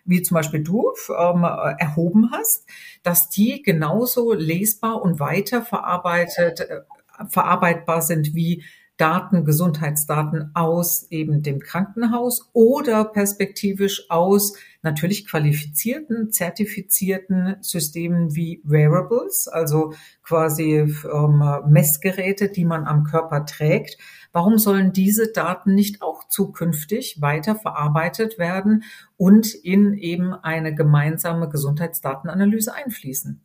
wie 0.05 0.23
zum 0.23 0.35
Beispiel 0.35 0.63
du, 0.63 0.93
ähm, 1.09 1.45
erhoben 1.45 2.31
hast, 2.33 2.67
dass 3.03 3.29
die 3.31 3.63
genauso 3.63 4.33
lesbar 4.33 5.01
und 5.03 5.21
weiterverarbeitet, 5.21 6.61
äh, 6.61 6.81
verarbeitbar 7.29 8.03
sind 8.03 8.35
wie 8.35 8.65
Daten, 8.97 9.45
Gesundheitsdaten 9.45 10.53
aus 10.55 11.11
eben 11.11 11.43
dem 11.43 11.59
Krankenhaus 11.59 12.49
oder 12.53 13.05
perspektivisch 13.05 14.09
aus 14.09 14.57
natürlich 14.83 15.27
qualifizierten, 15.27 16.31
zertifizierten 16.31 17.57
Systemen 17.61 18.37
wie 18.37 18.61
Wearables, 18.63 19.49
also 19.49 19.95
quasi 20.23 20.75
ähm, 21.13 21.45
Messgeräte, 21.69 22.49
die 22.51 22.65
man 22.65 22.87
am 22.87 23.03
Körper 23.03 23.47
trägt. 23.47 23.99
Warum 24.33 24.59
sollen 24.59 24.93
diese 24.93 25.33
Daten 25.33 25.75
nicht 25.75 26.01
auch 26.01 26.29
zukünftig 26.29 27.21
weiter 27.21 27.57
verarbeitet 27.57 28.39
werden 28.39 28.85
und 29.17 29.55
in 29.55 29.95
eben 29.95 30.35
eine 30.35 30.73
gemeinsame 30.73 31.49
Gesundheitsdatenanalyse 31.49 32.73
einfließen? 32.73 33.41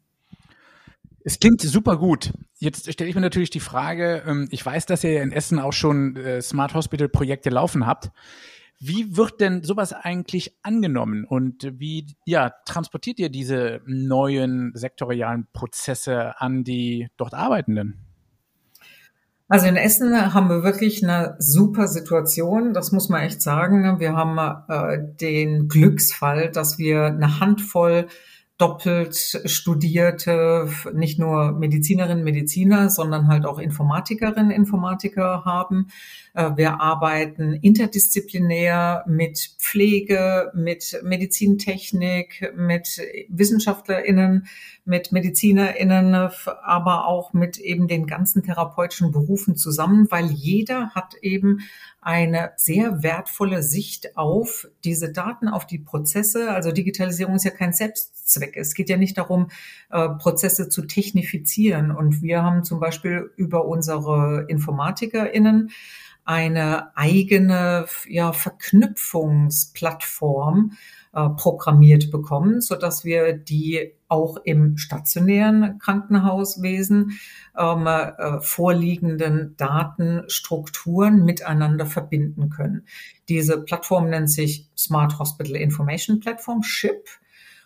Es 1.23 1.39
klingt 1.39 1.61
super 1.61 1.97
gut. 1.97 2.33
Jetzt 2.59 2.91
stelle 2.91 3.09
ich 3.09 3.15
mir 3.15 3.21
natürlich 3.21 3.49
die 3.49 3.59
Frage, 3.59 4.23
ähm, 4.25 4.47
ich 4.51 4.65
weiß, 4.65 4.85
dass 4.85 5.03
ihr 5.03 5.21
in 5.21 5.31
Essen 5.31 5.59
auch 5.59 5.73
schon 5.73 6.15
äh, 6.15 6.41
Smart 6.41 6.73
Hospital 6.73 7.09
Projekte 7.09 7.49
laufen 7.49 7.85
habt. 7.85 8.11
Wie 8.81 9.17
wird 9.17 9.41
denn 9.41 9.61
sowas 9.63 9.91
eigentlich 9.91 10.55
angenommen 10.63 11.25
und 11.25 11.69
wie 11.79 12.15
ja, 12.25 12.53
transportiert 12.65 13.19
ihr 13.19 13.29
diese 13.29 13.81
neuen 13.85 14.71
sektorialen 14.73 15.47
Prozesse 15.51 16.39
an 16.39 16.63
die 16.63 17.09
dort 17.17 17.33
Arbeitenden? 17.33 18.05
Also 19.49 19.65
in 19.65 19.75
Essen 19.75 20.33
haben 20.33 20.47
wir 20.47 20.63
wirklich 20.63 21.03
eine 21.03 21.35
super 21.39 21.87
Situation, 21.87 22.73
das 22.73 22.91
muss 22.91 23.09
man 23.09 23.23
echt 23.23 23.41
sagen. 23.41 23.99
Wir 23.99 24.13
haben 24.13 24.37
äh, 24.37 24.99
den 25.19 25.67
Glücksfall, 25.67 26.51
dass 26.51 26.77
wir 26.77 27.05
eine 27.05 27.39
Handvoll 27.39 28.07
doppelt 28.59 29.15
studierte, 29.45 30.69
nicht 30.93 31.17
nur 31.17 31.53
Medizinerinnen, 31.53 32.25
Mediziner, 32.25 32.89
sondern 32.89 33.29
halt 33.29 33.45
auch 33.45 33.57
Informatikerinnen, 33.57 34.51
Informatiker 34.51 35.43
haben. 35.45 35.87
Äh, 36.33 36.51
wir 36.57 36.81
arbeiten 36.81 37.53
interdisziplinär 37.53 39.05
mit 39.07 39.55
Pflege, 39.59 40.51
mit 40.53 40.99
Medizintechnik, 41.03 42.53
mit 42.53 43.01
WissenschaftlerInnen, 43.29 44.47
mit 44.83 45.13
MedizinerInnen, 45.13 46.29
aber 46.61 47.07
auch 47.07 47.31
mit 47.31 47.59
eben 47.59 47.87
den 47.87 48.07
ganzen 48.07 48.43
therapeutischen 48.43 49.13
Berufen 49.13 49.55
zusammen, 49.55 50.07
weil 50.09 50.25
jeder 50.25 50.89
hat 50.89 51.13
eben 51.21 51.59
eine 52.09 52.51
sehr 52.55 53.03
wertvolle 53.03 53.61
Sicht 53.61 54.17
auf 54.17 54.67
diese 54.83 55.11
Daten, 55.11 55.47
auf 55.47 55.67
die 55.67 55.77
Prozesse. 55.77 56.51
Also 56.51 56.71
Digitalisierung 56.71 57.35
ist 57.35 57.43
ja 57.43 57.51
kein 57.51 57.71
Selbstzweck. 57.71 58.57
Es 58.57 58.73
geht 58.73 58.89
ja 58.89 58.97
nicht 58.97 59.19
darum, 59.19 59.51
äh, 59.91 60.09
Prozesse 60.09 60.69
zu 60.69 60.87
technifizieren. 60.87 61.91
Und 61.91 62.23
wir 62.23 62.41
haben 62.41 62.63
zum 62.63 62.79
Beispiel 62.79 63.31
über 63.35 63.65
unsere 63.65 64.45
InformatikerInnen 64.47 65.69
eine 66.25 66.97
eigene 66.97 67.85
ja, 68.07 68.33
Verknüpfungsplattform 68.33 70.71
äh, 71.11 71.29
programmiert 71.29 72.11
bekommen, 72.11 72.61
so 72.61 72.75
dass 72.75 73.03
wir 73.03 73.33
die 73.33 73.93
auch 74.07 74.37
im 74.43 74.77
stationären 74.77 75.79
Krankenhauswesen 75.79 77.19
ähm, 77.57 77.87
äh, 77.87 78.39
vorliegenden 78.41 79.55
Datenstrukturen 79.57 81.25
miteinander 81.25 81.87
verbinden 81.87 82.49
können. 82.49 82.85
Diese 83.27 83.61
Plattform 83.61 84.09
nennt 84.09 84.31
sich 84.31 84.67
Smart 84.77 85.17
Hospital 85.17 85.55
Information 85.55 86.19
Platform, 86.19 86.61
SHIP. 86.61 87.07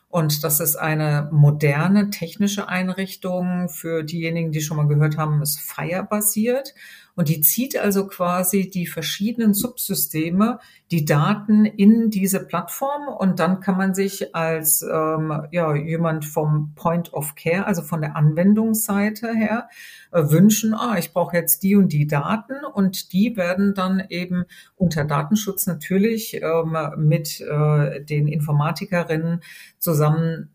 Und 0.07 0.43
das 0.43 0.59
ist 0.59 0.75
eine 0.75 1.27
moderne 1.31 2.12
technische 2.12 2.69
Einrichtung. 2.69 3.67
Für 3.67 4.03
diejenigen, 4.03 4.51
die 4.51 4.62
schon 4.62 4.77
mal 4.77 4.88
gehört 4.88 5.17
haben, 5.17 5.41
ist 5.41 5.59
Fire-basiert. 5.59 6.75
Und 7.15 7.29
die 7.29 7.41
zieht 7.41 7.77
also 7.77 8.08
quasi 8.08 8.70
die 8.70 8.88
verschiedenen 8.88 9.53
Subsysteme, 9.53 10.60
die 10.89 11.05
Daten 11.05 11.65
in 11.65 12.10
diese 12.10 12.43
Plattform. 12.43 13.08
Und 13.08 13.39
dann 13.39 13.60
kann 13.60 13.77
man 13.77 13.93
sich 13.93 14.36
als 14.36 14.82
ähm, 14.82 15.46
ja, 15.51 15.75
jemand 15.75 16.25
vom 16.25 16.74
Point 16.75 17.13
of 17.13 17.36
Care, 17.36 17.67
also 17.67 17.84
von 17.84 18.01
der 18.01 18.15
Anwendungsseite 18.15 19.34
her, 19.34 19.70
äh, 20.12 20.24
wünschen, 20.24 20.74
ah, 20.74 20.98
ich 20.98 21.13
brauche 21.13 21.38
jetzt 21.38 21.62
die 21.62 21.75
und 21.75 21.93
die 21.93 22.08
Daten. 22.08 22.65
Und 22.74 23.13
die 23.13 23.38
werden 23.38 23.75
dann 23.75 24.03
eben 24.10 24.46
unter 24.75 25.03
Datenschutz 25.03 25.67
natürlich 25.67 26.41
ähm, 26.41 26.75
mit 26.98 27.41
äh, 27.41 28.03
den 28.03 28.27
Informatikerinnen 28.27 29.41
zusammen 29.77 30.50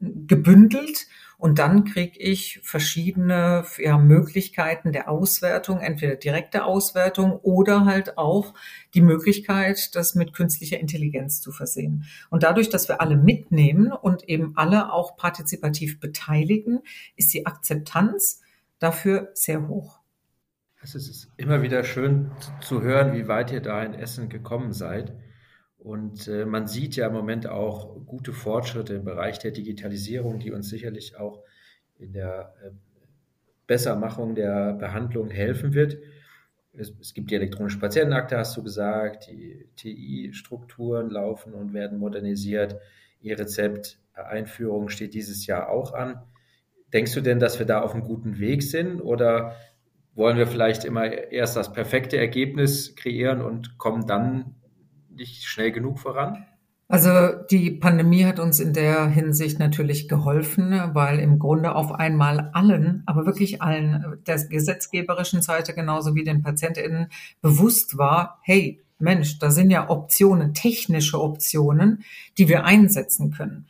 gebündelt 0.00 1.06
und 1.38 1.60
dann 1.60 1.84
kriege 1.84 2.18
ich 2.18 2.60
verschiedene 2.64 3.64
ja, 3.78 3.96
Möglichkeiten 3.96 4.90
der 4.90 5.08
Auswertung, 5.08 5.78
entweder 5.78 6.16
direkte 6.16 6.64
Auswertung 6.64 7.38
oder 7.42 7.84
halt 7.84 8.18
auch 8.18 8.54
die 8.92 9.00
Möglichkeit, 9.00 9.94
das 9.94 10.16
mit 10.16 10.32
künstlicher 10.32 10.80
Intelligenz 10.80 11.40
zu 11.40 11.52
versehen. 11.52 12.06
Und 12.28 12.42
dadurch, 12.42 12.70
dass 12.70 12.88
wir 12.88 13.00
alle 13.00 13.16
mitnehmen 13.16 13.92
und 13.92 14.28
eben 14.28 14.54
alle 14.56 14.92
auch 14.92 15.16
partizipativ 15.16 16.00
beteiligen, 16.00 16.80
ist 17.14 17.32
die 17.32 17.46
Akzeptanz 17.46 18.42
dafür 18.80 19.30
sehr 19.34 19.68
hoch. 19.68 20.00
Es 20.82 20.96
ist 20.96 21.28
immer 21.36 21.62
wieder 21.62 21.84
schön 21.84 22.32
zu 22.60 22.82
hören, 22.82 23.12
wie 23.12 23.28
weit 23.28 23.52
ihr 23.52 23.60
da 23.60 23.82
in 23.84 23.94
Essen 23.94 24.28
gekommen 24.28 24.72
seid. 24.72 25.12
Und 25.88 26.28
äh, 26.28 26.44
man 26.44 26.66
sieht 26.66 26.96
ja 26.96 27.06
im 27.06 27.14
Moment 27.14 27.46
auch 27.46 28.04
gute 28.04 28.34
Fortschritte 28.34 28.92
im 28.92 29.06
Bereich 29.06 29.38
der 29.38 29.52
Digitalisierung, 29.52 30.38
die 30.38 30.52
uns 30.52 30.68
sicherlich 30.68 31.16
auch 31.16 31.42
in 31.98 32.12
der 32.12 32.52
äh, 32.62 32.72
Bessermachung 33.66 34.34
der 34.34 34.74
Behandlung 34.74 35.30
helfen 35.30 35.72
wird. 35.72 35.96
Es, 36.74 36.92
es, 37.00 37.14
gibt 37.14 37.30
die 37.30 37.36
elektronische 37.36 37.78
Patientenakte, 37.78 38.36
hast 38.36 38.54
du 38.54 38.62
gesagt, 38.62 39.30
die 39.30 39.66
TI-Strukturen 39.76 41.08
laufen 41.08 41.54
und 41.54 41.72
werden 41.72 41.98
modernisiert. 41.98 42.76
E-Rezept-Einführung 43.22 44.90
steht 44.90 45.14
dieses 45.14 45.46
Jahr 45.46 45.70
auch 45.70 45.94
an. 45.94 46.20
Denkst 46.92 47.14
du 47.14 47.22
denn, 47.22 47.38
dass 47.38 47.58
wir 47.58 47.64
da 47.64 47.80
auf 47.80 47.94
einem 47.94 48.04
guten 48.04 48.38
Weg 48.38 48.62
sind 48.62 49.00
oder 49.00 49.56
wollen 50.14 50.36
wir 50.36 50.48
vielleicht 50.48 50.84
immer 50.84 51.10
erst 51.32 51.56
das 51.56 51.72
perfekte 51.72 52.18
Ergebnis 52.18 52.94
kreieren 52.94 53.40
und 53.40 53.78
kommen 53.78 54.06
dann 54.06 54.57
nicht 55.18 55.44
schnell 55.44 55.72
genug 55.72 55.98
voran? 55.98 56.46
Also 56.90 57.10
die 57.50 57.70
Pandemie 57.70 58.24
hat 58.24 58.40
uns 58.40 58.60
in 58.60 58.72
der 58.72 59.08
Hinsicht 59.08 59.58
natürlich 59.58 60.08
geholfen, 60.08 60.72
weil 60.94 61.18
im 61.18 61.38
Grunde 61.38 61.74
auf 61.74 61.92
einmal 61.92 62.50
allen, 62.54 63.02
aber 63.04 63.26
wirklich 63.26 63.60
allen, 63.60 64.22
der 64.26 64.42
gesetzgeberischen 64.44 65.42
Seite 65.42 65.74
genauso 65.74 66.14
wie 66.14 66.24
den 66.24 66.42
PatientInnen 66.42 67.08
bewusst 67.42 67.98
war, 67.98 68.38
hey, 68.42 68.82
Mensch, 68.98 69.38
da 69.38 69.50
sind 69.50 69.70
ja 69.70 69.90
Optionen, 69.90 70.54
technische 70.54 71.20
Optionen, 71.20 72.04
die 72.38 72.48
wir 72.48 72.64
einsetzen 72.64 73.32
können. 73.32 73.66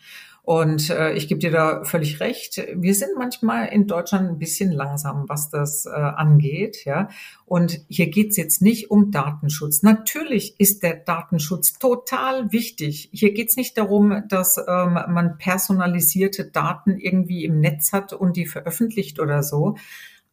Und 0.49 0.89
äh, 0.89 1.13
ich 1.13 1.29
gebe 1.29 1.41
dir 1.41 1.51
da 1.51 1.85
völlig 1.85 2.21
recht. 2.21 2.67
Wir 2.75 2.95
sind 2.95 3.11
manchmal 3.19 3.67
in 3.67 3.87
Deutschland 3.87 4.31
ein 4.31 4.39
bisschen 4.39 4.73
langsam, 4.73 5.27
was 5.29 5.51
das 5.51 5.85
äh, 5.85 5.91
angeht. 5.91 6.87
Ja, 6.87 7.11
und 7.45 7.81
hier 7.89 8.09
geht's 8.09 8.39
jetzt 8.39 8.63
nicht 8.63 8.91
um 8.91 9.11
Datenschutz. 9.11 9.83
Natürlich 9.83 10.59
ist 10.59 10.83
der 10.83 10.95
Datenschutz 10.95 11.75
total 11.75 12.51
wichtig. 12.51 13.11
Hier 13.13 13.35
geht's 13.35 13.57
nicht 13.57 13.77
darum, 13.77 14.23
dass 14.31 14.57
ähm, 14.57 14.95
man 14.95 15.37
personalisierte 15.37 16.47
Daten 16.47 16.97
irgendwie 16.97 17.45
im 17.45 17.61
Netz 17.61 17.93
hat 17.93 18.15
und 18.15 18.35
die 18.39 18.47
veröffentlicht 18.47 19.21
oder 19.21 19.43
so. 19.43 19.77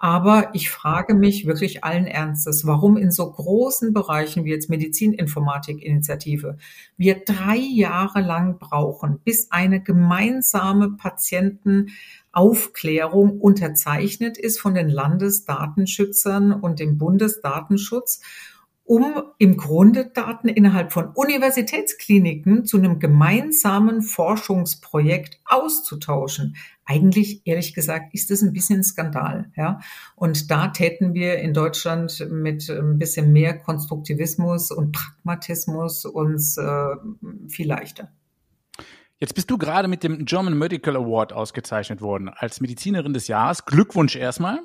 Aber 0.05 0.51
ich 0.53 0.69
frage 0.69 1.15
mich 1.15 1.47
wirklich 1.47 1.83
allen 1.83 2.05
Ernstes, 2.05 2.67
warum 2.67 2.95
in 2.95 3.09
so 3.09 3.31
großen 3.31 3.91
Bereichen 3.91 4.45
wie 4.45 4.51
jetzt 4.51 4.69
Medizininformatik-Initiative 4.69 6.59
wir 6.95 7.23
drei 7.25 7.57
Jahre 7.57 8.21
lang 8.21 8.59
brauchen, 8.59 9.17
bis 9.23 9.49
eine 9.49 9.81
gemeinsame 9.81 10.91
Patientenaufklärung 10.91 13.41
unterzeichnet 13.41 14.37
ist 14.37 14.59
von 14.59 14.75
den 14.75 14.89
Landesdatenschützern 14.89 16.53
und 16.53 16.79
dem 16.79 16.99
Bundesdatenschutz 16.99 18.21
um 18.85 19.23
im 19.39 19.57
Grunde 19.57 20.11
Daten 20.13 20.47
innerhalb 20.47 20.93
von 20.93 21.07
Universitätskliniken 21.07 22.65
zu 22.65 22.77
einem 22.77 22.99
gemeinsamen 22.99 24.03
Forschungsprojekt 24.03 25.39
auszutauschen. 25.43 26.55
Eigentlich, 26.85 27.41
ehrlich 27.45 27.73
gesagt, 27.73 28.13
ist 28.13 28.29
das 28.29 28.43
ein 28.43 28.53
bisschen 28.53 28.83
Skandal, 28.83 29.51
ja. 29.57 29.79
Und 30.15 30.51
da 30.51 30.67
täten 30.67 31.15
wir 31.15 31.39
in 31.39 31.53
Deutschland 31.53 32.27
mit 32.29 32.69
ein 32.69 32.99
bisschen 32.99 33.33
mehr 33.33 33.57
Konstruktivismus 33.57 34.69
und 34.69 34.91
Pragmatismus 34.91 36.05
uns 36.05 36.57
äh, 36.57 36.95
viel 37.47 37.67
leichter. 37.67 38.11
Jetzt 39.17 39.33
bist 39.33 39.49
du 39.49 39.57
gerade 39.57 39.87
mit 39.87 40.03
dem 40.03 40.25
German 40.25 40.57
Medical 40.57 40.95
Award 40.95 41.33
ausgezeichnet 41.33 42.01
worden 42.01 42.29
als 42.29 42.61
Medizinerin 42.61 43.13
des 43.13 43.27
Jahres. 43.27 43.65
Glückwunsch 43.65 44.15
erstmal. 44.15 44.59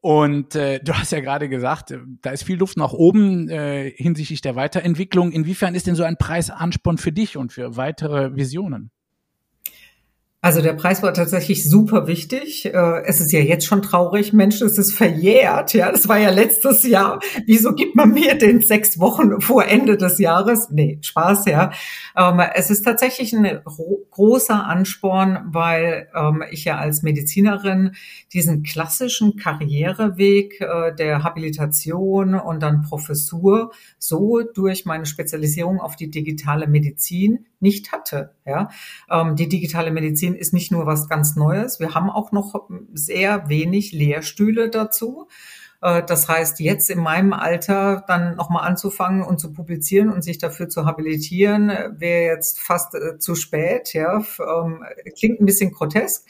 Und 0.00 0.54
äh, 0.54 0.80
du 0.80 0.92
hast 0.92 1.12
ja 1.12 1.20
gerade 1.20 1.48
gesagt, 1.48 1.90
äh, 1.90 1.98
da 2.22 2.30
ist 2.30 2.44
viel 2.44 2.58
Luft 2.58 2.76
nach 2.76 2.92
oben 2.92 3.48
äh, 3.48 3.90
hinsichtlich 3.90 4.40
der 4.40 4.54
Weiterentwicklung. 4.54 5.32
Inwiefern 5.32 5.74
ist 5.74 5.86
denn 5.86 5.96
so 5.96 6.04
ein 6.04 6.16
Preis 6.16 6.50
Ansporn 6.50 6.98
für 6.98 7.12
dich 7.12 7.36
und 7.36 7.52
für 7.52 7.76
weitere 7.76 8.34
Visionen? 8.36 8.90
Also 10.40 10.62
der 10.62 10.74
Preis 10.74 11.02
war 11.02 11.12
tatsächlich 11.12 11.68
super 11.68 12.06
wichtig. 12.06 12.66
Äh, 12.66 13.02
es 13.06 13.20
ist 13.20 13.32
ja 13.32 13.40
jetzt 13.40 13.66
schon 13.66 13.82
traurig, 13.82 14.32
Mensch, 14.32 14.60
es 14.62 14.78
ist 14.78 14.92
verjährt. 14.94 15.74
Ja, 15.74 15.90
das 15.90 16.08
war 16.08 16.16
ja 16.18 16.30
letztes 16.30 16.84
Jahr. 16.84 17.18
Wieso 17.46 17.74
gibt 17.74 17.96
man 17.96 18.12
mir 18.12 18.38
den 18.38 18.60
sechs 18.60 19.00
Wochen 19.00 19.40
vor 19.40 19.64
Ende 19.64 19.96
des 19.96 20.20
Jahres? 20.20 20.68
Nee, 20.70 21.00
Spaß, 21.02 21.46
ja. 21.46 21.72
Ähm, 22.16 22.40
es 22.54 22.70
ist 22.70 22.82
tatsächlich 22.82 23.32
ein 23.32 23.60
großer 23.64 24.64
Ansporn, 24.64 25.40
weil 25.46 26.08
ähm, 26.14 26.44
ich 26.52 26.64
ja 26.64 26.78
als 26.78 27.02
Medizinerin 27.02 27.96
diesen 28.32 28.62
klassischen 28.62 29.34
Karriereweg 29.36 30.60
äh, 30.60 30.94
der 30.94 31.24
Habilitation 31.24 32.36
und 32.36 32.62
dann 32.62 32.82
Professur 32.82 33.72
so 33.98 34.42
durch 34.54 34.84
meine 34.84 35.04
Spezialisierung 35.06 35.80
auf 35.80 35.96
die 35.96 36.10
digitale 36.10 36.68
Medizin 36.68 37.46
nicht 37.60 37.92
hatte. 37.92 38.34
Ja, 38.44 38.70
ähm, 39.10 39.36
die 39.36 39.48
digitale 39.48 39.90
Medizin 39.90 40.34
ist 40.34 40.52
nicht 40.52 40.72
nur 40.72 40.86
was 40.86 41.08
ganz 41.08 41.36
Neues. 41.36 41.80
Wir 41.80 41.94
haben 41.94 42.10
auch 42.10 42.32
noch 42.32 42.68
sehr 42.92 43.48
wenig 43.48 43.92
Lehrstühle 43.92 44.70
dazu. 44.70 45.28
Äh, 45.80 46.02
das 46.04 46.28
heißt, 46.28 46.60
jetzt 46.60 46.90
in 46.90 47.00
meinem 47.00 47.32
Alter 47.32 48.04
dann 48.06 48.36
nochmal 48.36 48.66
anzufangen 48.66 49.22
und 49.22 49.38
zu 49.38 49.52
publizieren 49.52 50.10
und 50.10 50.22
sich 50.22 50.38
dafür 50.38 50.68
zu 50.68 50.86
habilitieren, 50.86 51.68
wäre 51.68 52.34
jetzt 52.34 52.60
fast 52.60 52.94
äh, 52.94 53.18
zu 53.18 53.34
spät. 53.34 53.92
Ja, 53.92 54.22
ähm, 54.40 54.84
klingt 55.16 55.40
ein 55.40 55.46
bisschen 55.46 55.72
grotesk, 55.72 56.26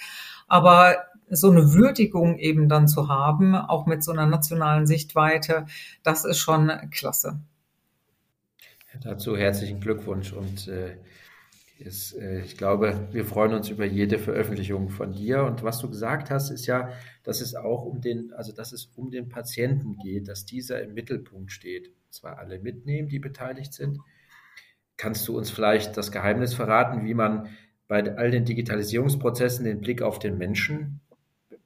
aber 0.46 0.96
so 1.30 1.50
eine 1.50 1.74
Würdigung 1.74 2.38
eben 2.38 2.68
dann 2.68 2.88
zu 2.88 3.08
haben, 3.08 3.54
auch 3.54 3.86
mit 3.86 4.02
so 4.02 4.12
einer 4.12 4.26
nationalen 4.26 4.86
Sichtweite, 4.86 5.66
das 6.02 6.24
ist 6.24 6.38
schon 6.38 6.72
klasse. 6.90 7.40
Dazu 9.02 9.36
herzlichen 9.36 9.80
Glückwunsch 9.80 10.32
und 10.32 10.66
äh, 10.68 10.96
ist, 11.80 12.14
äh, 12.14 12.40
ich 12.42 12.56
glaube, 12.56 13.08
wir 13.12 13.24
freuen 13.24 13.54
uns 13.54 13.68
über 13.68 13.84
jede 13.84 14.18
Veröffentlichung 14.18 14.88
von 14.88 15.12
dir. 15.12 15.44
Und 15.44 15.62
was 15.62 15.78
du 15.78 15.88
gesagt 15.88 16.30
hast, 16.30 16.50
ist 16.50 16.66
ja, 16.66 16.92
dass 17.24 17.40
es 17.40 17.54
auch 17.54 17.84
um 17.84 18.00
den, 18.00 18.32
also 18.32 18.52
dass 18.52 18.72
es 18.72 18.86
um 18.96 19.10
den 19.10 19.28
Patienten 19.28 19.96
geht, 19.96 20.28
dass 20.28 20.44
dieser 20.44 20.82
im 20.82 20.94
Mittelpunkt 20.94 21.52
steht. 21.52 21.92
Zwar 22.10 22.38
alle 22.38 22.58
mitnehmen, 22.58 23.08
die 23.08 23.18
beteiligt 23.18 23.72
sind. 23.72 23.98
Kannst 24.96 25.28
du 25.28 25.36
uns 25.36 25.50
vielleicht 25.50 25.96
das 25.96 26.10
Geheimnis 26.10 26.54
verraten, 26.54 27.04
wie 27.04 27.14
man 27.14 27.48
bei 27.86 28.16
all 28.16 28.30
den 28.30 28.44
Digitalisierungsprozessen 28.44 29.64
den 29.64 29.80
Blick 29.80 30.02
auf 30.02 30.18
den 30.18 30.38
Menschen 30.38 31.00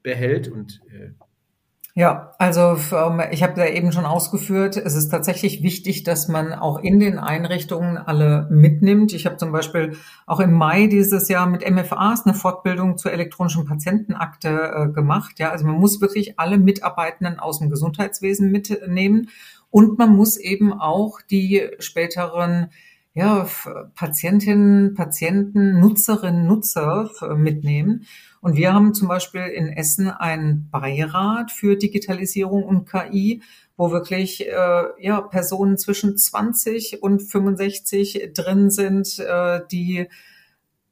behält 0.02 0.48
und 0.48 0.80
äh, 0.90 1.12
ja, 1.94 2.32
also 2.38 2.78
ähm, 2.96 3.22
ich 3.32 3.42
habe 3.42 3.52
da 3.52 3.66
eben 3.66 3.92
schon 3.92 4.06
ausgeführt, 4.06 4.78
es 4.78 4.94
ist 4.94 5.10
tatsächlich 5.10 5.62
wichtig, 5.62 6.04
dass 6.04 6.26
man 6.26 6.54
auch 6.54 6.78
in 6.78 6.98
den 6.98 7.18
Einrichtungen 7.18 7.98
alle 7.98 8.48
mitnimmt. 8.50 9.12
Ich 9.12 9.26
habe 9.26 9.36
zum 9.36 9.52
Beispiel 9.52 9.98
auch 10.26 10.40
im 10.40 10.52
Mai 10.54 10.86
dieses 10.86 11.28
Jahr 11.28 11.46
mit 11.46 11.68
MFAs 11.70 12.24
eine 12.24 12.34
Fortbildung 12.34 12.96
zur 12.96 13.12
elektronischen 13.12 13.66
Patientenakte 13.66 14.48
äh, 14.48 14.88
gemacht. 14.88 15.38
Ja, 15.38 15.50
also 15.50 15.66
man 15.66 15.74
muss 15.74 16.00
wirklich 16.00 16.38
alle 16.38 16.56
Mitarbeitenden 16.56 17.38
aus 17.38 17.58
dem 17.58 17.68
Gesundheitswesen 17.68 18.50
mitnehmen 18.50 19.28
und 19.68 19.98
man 19.98 20.16
muss 20.16 20.38
eben 20.38 20.72
auch 20.72 21.20
die 21.20 21.68
späteren 21.78 22.70
ja, 23.14 23.46
Patientinnen, 23.94 24.94
Patienten, 24.94 25.80
Nutzerinnen, 25.80 26.46
Nutzer 26.46 27.10
mitnehmen. 27.36 28.06
Und 28.40 28.56
wir 28.56 28.72
haben 28.72 28.94
zum 28.94 29.08
Beispiel 29.08 29.42
in 29.42 29.68
Essen 29.68 30.08
einen 30.08 30.68
Beirat 30.70 31.52
für 31.52 31.76
Digitalisierung 31.76 32.64
und 32.64 32.90
KI, 32.90 33.42
wo 33.76 33.90
wirklich 33.90 34.46
äh, 34.46 34.84
ja, 34.98 35.20
Personen 35.20 35.76
zwischen 35.76 36.16
20 36.16 37.02
und 37.02 37.20
65 37.20 38.30
drin 38.34 38.70
sind, 38.70 39.18
äh, 39.18 39.60
die 39.70 40.08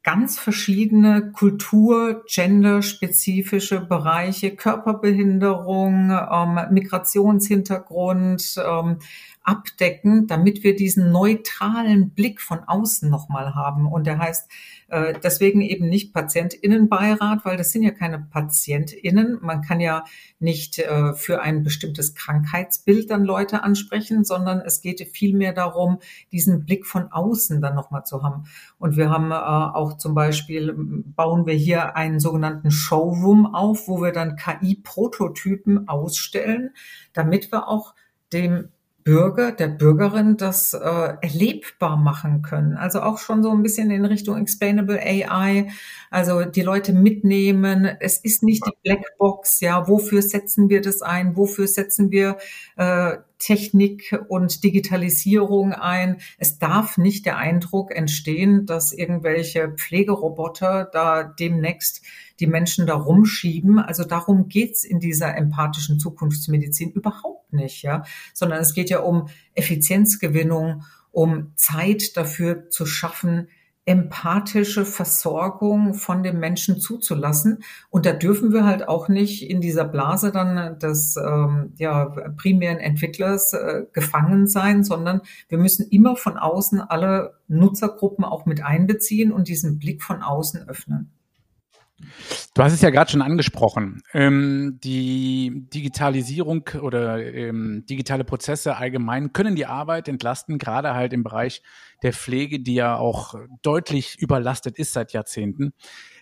ganz 0.03 0.39
verschiedene 0.39 1.31
Kultur, 1.33 2.25
genderspezifische 2.27 3.81
Bereiche, 3.81 4.57
Körperbehinderung, 4.57 6.11
ähm, 6.11 6.59
Migrationshintergrund 6.71 8.55
ähm, 8.65 8.99
abdecken, 9.43 10.27
damit 10.27 10.63
wir 10.63 10.77
diesen 10.77 11.11
neutralen 11.13 12.11
Blick 12.11 12.41
von 12.41 12.61
außen 12.61 13.09
nochmal 13.09 13.55
haben. 13.55 13.87
Und 13.87 14.07
der 14.07 14.19
heißt 14.19 14.51
äh, 14.89 15.15
deswegen 15.23 15.63
eben 15.63 15.89
nicht 15.89 16.13
Patientinnenbeirat, 16.13 17.45
weil 17.45 17.57
das 17.57 17.71
sind 17.71 17.83
ja 17.83 17.91
keine 17.91 18.19
Patientinnen. 18.19 19.39
Man 19.41 19.63
kann 19.63 19.81
ja 19.81 20.05
nicht 20.39 20.79
äh, 20.79 21.15
für 21.15 21.41
ein 21.41 21.63
bestimmtes 21.63 22.15
Krankheitsbild 22.15 23.11
dann 23.11 23.25
Leute 23.25 23.63
ansprechen, 23.63 24.25
sondern 24.25 24.61
es 24.61 24.83
geht 24.83 25.01
vielmehr 25.13 25.53
darum, 25.53 26.01
diesen 26.33 26.67
Blick 26.67 26.87
von 26.87 27.11
außen 27.11 27.63
dann 27.63 27.75
nochmal 27.75 28.05
zu 28.05 28.23
haben. 28.23 28.45
Und 28.79 28.97
wir 28.97 29.11
haben 29.11 29.31
äh, 29.31 29.35
auch 29.35 29.97
zum 29.97 30.15
Beispiel, 30.15 30.75
bauen 30.77 31.47
wir 31.47 31.55
hier 31.55 31.97
einen 31.97 32.21
sogenannten 32.21 32.71
Showroom 32.71 33.55
auf, 33.55 33.89
wo 33.89 34.03
wir 34.03 34.13
dann 34.13 34.37
KI-Prototypen 34.37 35.89
ausstellen, 35.89 36.71
damit 37.15 37.53
wir 37.53 37.69
auch 37.69 37.95
dem 38.33 38.69
Bürger, 39.05 39.53
der 39.53 39.69
Bürgerin 39.69 40.37
das 40.37 40.73
äh, 40.75 40.79
erlebbar 41.21 41.97
machen 41.97 42.43
können. 42.43 42.77
Also 42.77 43.01
auch 43.03 43.19
schon 43.19 43.43
so 43.43 43.51
ein 43.51 43.63
bisschen 43.63 43.91
in 43.91 44.05
Richtung 44.05 44.37
Explainable 44.37 45.01
AI, 45.01 45.71
also 46.11 46.45
die 46.45 46.63
Leute 46.63 46.93
mitnehmen. 46.93 47.85
Es 48.01 48.19
ist 48.19 48.43
nicht 48.43 48.65
die 48.67 48.77
Blackbox, 48.83 49.61
ja, 49.61 49.89
wofür 49.89 50.23
setzen 50.23 50.69
wir 50.69 50.81
das 50.81 51.03
ein, 51.03 51.37
wofür 51.37 51.67
setzen 51.67 52.11
wir 52.11 52.39
äh, 52.77 53.17
Technik 53.41 54.17
und 54.29 54.63
Digitalisierung 54.63 55.73
ein. 55.73 56.19
Es 56.39 56.59
darf 56.59 56.99
nicht 56.99 57.27
der 57.27 57.39
Eindruck 57.39 57.91
entstehen, 57.91 58.67
dass 58.67 58.93
irgendwelche 58.93 59.71
Pflegeroboter 59.71 60.89
da 60.93 61.25
demnächst 61.25 62.03
die 62.39 62.47
Menschen 62.47 62.87
da 62.87 62.95
rumschieben. 62.95 63.79
Also 63.79 64.05
darum 64.05 64.49
geht's 64.49 64.85
in 64.85 65.01
dieser 65.01 65.37
empathischen 65.37 65.99
Zukunftsmedizin 65.99 66.93
überhaupt 66.93 67.53
nicht, 67.53 67.83
ja, 67.83 68.05
sondern 68.35 68.61
es 68.61 68.75
geht 68.75 68.91
ja 68.91 69.01
um 69.01 69.29
Effizienzgewinnung, 69.55 70.85
um 71.11 71.53
Zeit 71.57 72.17
dafür 72.17 72.71
zu 72.71 72.87
schaffen, 72.87 73.49
empathische 73.87 74.85
Versorgung 74.85 75.95
von 75.95 76.23
dem 76.23 76.39
Menschen 76.39 76.81
zuzulassen. 76.81 77.65
Und 77.89 78.07
da 78.07 78.13
dürfen 78.13 78.53
wir 78.53 78.65
halt 78.65 78.87
auch 78.89 79.09
nicht 79.09 79.49
in 79.49 79.61
dieser 79.61 79.85
Blase 79.85 80.33
dann 80.33 80.79
des 80.79 81.17
ähm, 81.17 81.73
ja, 81.77 82.07
primären 82.37 82.79
Entwicklers 82.79 83.53
äh, 83.53 83.87
gefangen 83.93 84.47
sein, 84.47 84.85
sondern 84.85 85.23
wir 85.49 85.59
müssen 85.59 85.89
immer 85.91 86.17
von 86.17 86.37
außen 86.37 86.81
alle 86.81 87.35
Nutzergruppen 87.49 88.25
auch 88.25 88.47
mit 88.47 88.63
einbeziehen 88.63 89.33
und 89.33 89.49
diesen 89.49 89.79
Blick 89.79 90.03
von 90.03 90.23
außen 90.23 90.69
öffnen. 90.69 91.11
Du 92.55 92.63
hast 92.63 92.73
es 92.73 92.81
ja 92.81 92.91
gerade 92.91 93.11
schon 93.11 93.23
angesprochen. 93.23 94.03
Ähm, 94.13 94.79
die 94.83 95.69
Digitalisierung 95.73 96.69
oder 96.81 97.23
ähm, 97.23 97.85
digitale 97.89 98.25
Prozesse 98.25 98.77
allgemein 98.77 99.33
können 99.33 99.57
die 99.57 99.67
Arbeit 99.67 100.09
entlasten, 100.09 100.59
gerade 100.59 100.95
halt 100.95 101.13
im 101.13 101.23
Bereich 101.23 101.63
der 102.03 102.13
Pflege, 102.13 102.61
die 102.61 102.75
ja 102.75 102.97
auch 102.97 103.35
deutlich 103.63 104.19
überlastet 104.19 104.79
ist 104.79 104.93
seit 104.93 105.13
Jahrzehnten. 105.13 105.73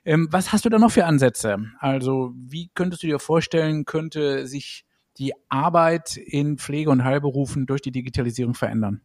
Ähm, 0.04 0.28
was 0.30 0.52
hast 0.52 0.64
du 0.64 0.68
da 0.68 0.78
noch 0.78 0.90
für 0.90 1.04
Ansätze? 1.04 1.58
Also 1.78 2.32
wie 2.36 2.70
könntest 2.74 3.02
du 3.02 3.06
dir 3.06 3.18
vorstellen, 3.18 3.84
könnte 3.84 4.46
sich 4.46 4.84
die 5.18 5.32
Arbeit 5.48 6.16
in 6.16 6.58
Pflege- 6.58 6.90
und 6.90 7.04
Heilberufen 7.04 7.66
durch 7.66 7.82
die 7.82 7.92
Digitalisierung 7.92 8.54
verändern? 8.54 9.02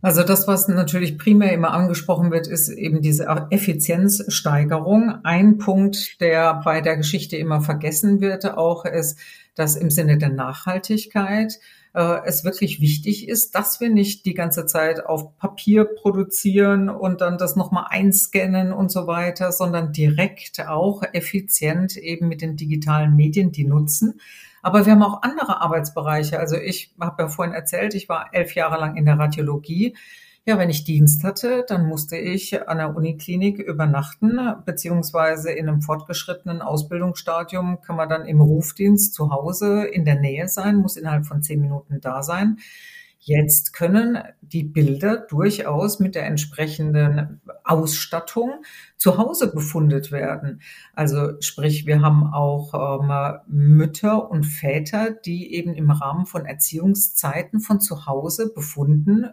Also 0.00 0.22
das, 0.22 0.46
was 0.46 0.68
natürlich 0.68 1.18
primär 1.18 1.52
immer 1.52 1.72
angesprochen 1.72 2.30
wird, 2.30 2.46
ist 2.46 2.68
eben 2.68 3.02
diese 3.02 3.26
Effizienzsteigerung. 3.50 5.24
Ein 5.24 5.58
Punkt, 5.58 6.20
der 6.20 6.60
bei 6.64 6.80
der 6.80 6.96
Geschichte 6.96 7.36
immer 7.36 7.60
vergessen 7.60 8.20
wird, 8.20 8.46
auch 8.56 8.84
ist, 8.84 9.18
dass 9.56 9.74
im 9.74 9.90
Sinne 9.90 10.16
der 10.16 10.28
Nachhaltigkeit 10.28 11.58
äh, 11.94 12.20
es 12.24 12.44
wirklich 12.44 12.80
wichtig 12.80 13.28
ist, 13.28 13.56
dass 13.56 13.80
wir 13.80 13.90
nicht 13.90 14.24
die 14.24 14.34
ganze 14.34 14.66
Zeit 14.66 15.04
auf 15.04 15.36
Papier 15.36 15.84
produzieren 15.84 16.88
und 16.88 17.20
dann 17.20 17.36
das 17.36 17.56
nochmal 17.56 17.86
einscannen 17.88 18.72
und 18.72 18.92
so 18.92 19.08
weiter, 19.08 19.50
sondern 19.50 19.92
direkt 19.92 20.64
auch 20.68 21.02
effizient 21.12 21.96
eben 21.96 22.28
mit 22.28 22.40
den 22.40 22.56
digitalen 22.56 23.16
Medien 23.16 23.50
die 23.50 23.64
nutzen. 23.64 24.20
Aber 24.68 24.84
wir 24.84 24.92
haben 24.92 25.02
auch 25.02 25.22
andere 25.22 25.62
Arbeitsbereiche. 25.62 26.38
Also 26.38 26.56
ich 26.56 26.92
habe 27.00 27.22
ja 27.22 27.28
vorhin 27.30 27.54
erzählt, 27.54 27.94
ich 27.94 28.10
war 28.10 28.34
elf 28.34 28.54
Jahre 28.54 28.78
lang 28.78 28.96
in 28.96 29.06
der 29.06 29.18
Radiologie. 29.18 29.96
Ja, 30.44 30.58
wenn 30.58 30.68
ich 30.68 30.84
Dienst 30.84 31.24
hatte, 31.24 31.64
dann 31.66 31.86
musste 31.86 32.18
ich 32.18 32.68
an 32.68 32.76
der 32.76 32.94
Uniklinik 32.94 33.60
übernachten, 33.60 34.38
beziehungsweise 34.66 35.52
in 35.52 35.70
einem 35.70 35.80
fortgeschrittenen 35.80 36.60
Ausbildungsstadium 36.60 37.80
kann 37.80 37.96
man 37.96 38.10
dann 38.10 38.26
im 38.26 38.42
Rufdienst 38.42 39.14
zu 39.14 39.30
Hause 39.30 39.84
in 39.84 40.04
der 40.04 40.20
Nähe 40.20 40.48
sein, 40.48 40.76
muss 40.76 40.98
innerhalb 40.98 41.24
von 41.24 41.42
zehn 41.42 41.62
Minuten 41.62 42.02
da 42.02 42.22
sein. 42.22 42.58
Jetzt 43.20 43.72
können 43.72 44.18
die 44.40 44.62
Bilder 44.62 45.18
durchaus 45.18 45.98
mit 45.98 46.14
der 46.14 46.26
entsprechenden 46.26 47.40
Ausstattung 47.64 48.64
zu 48.96 49.18
Hause 49.18 49.52
befundet 49.52 50.12
werden. 50.12 50.62
Also 50.94 51.40
sprich, 51.40 51.84
wir 51.84 52.00
haben 52.00 52.32
auch 52.32 53.02
ähm, 53.02 53.40
Mütter 53.48 54.30
und 54.30 54.44
Väter, 54.44 55.10
die 55.10 55.52
eben 55.54 55.74
im 55.74 55.90
Rahmen 55.90 56.26
von 56.26 56.46
Erziehungszeiten 56.46 57.60
von 57.60 57.80
zu 57.80 58.06
Hause 58.06 58.52
befunden 58.54 59.26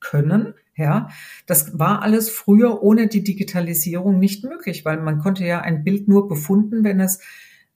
können. 0.00 0.54
Ja, 0.76 1.08
das 1.46 1.78
war 1.78 2.02
alles 2.02 2.30
früher 2.30 2.82
ohne 2.82 3.08
die 3.08 3.24
Digitalisierung 3.24 4.18
nicht 4.18 4.44
möglich, 4.44 4.84
weil 4.84 4.98
man 5.00 5.18
konnte 5.18 5.44
ja 5.44 5.60
ein 5.60 5.84
Bild 5.84 6.08
nur 6.08 6.28
befunden, 6.28 6.84
wenn 6.84 7.00
es 7.00 7.20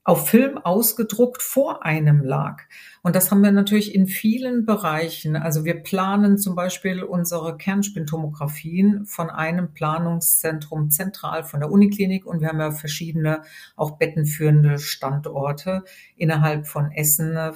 auf 0.05 0.29
Film 0.29 0.59
ausgedruckt 0.59 1.43
vor 1.43 1.85
einem 1.85 2.23
lag. 2.23 2.63
Und 3.03 3.17
das 3.17 3.31
haben 3.31 3.43
wir 3.43 3.53
natürlich 3.53 3.95
in 3.95 4.07
vielen 4.07 4.67
Bereichen. 4.67 5.35
Also 5.37 5.65
wir 5.65 5.83
planen 5.83 6.39
zum 6.39 6.55
Beispiel 6.55 7.03
unsere 7.03 7.57
Kernspintomographien 7.57 9.07
von 9.07 9.31
einem 9.31 9.73
Planungszentrum 9.73 10.91
zentral 10.91 11.43
von 11.45 11.61
der 11.61 11.71
Uniklinik 11.71 12.27
und 12.27 12.41
wir 12.41 12.49
haben 12.49 12.61
ja 12.61 12.71
verschiedene 12.71 13.43
auch 13.77 13.99
bettenführende 13.99 14.79
Standorte 14.79 15.85
innerhalb 16.17 16.67
von 16.67 16.93
Essen, 16.93 17.37
äh, 17.37 17.53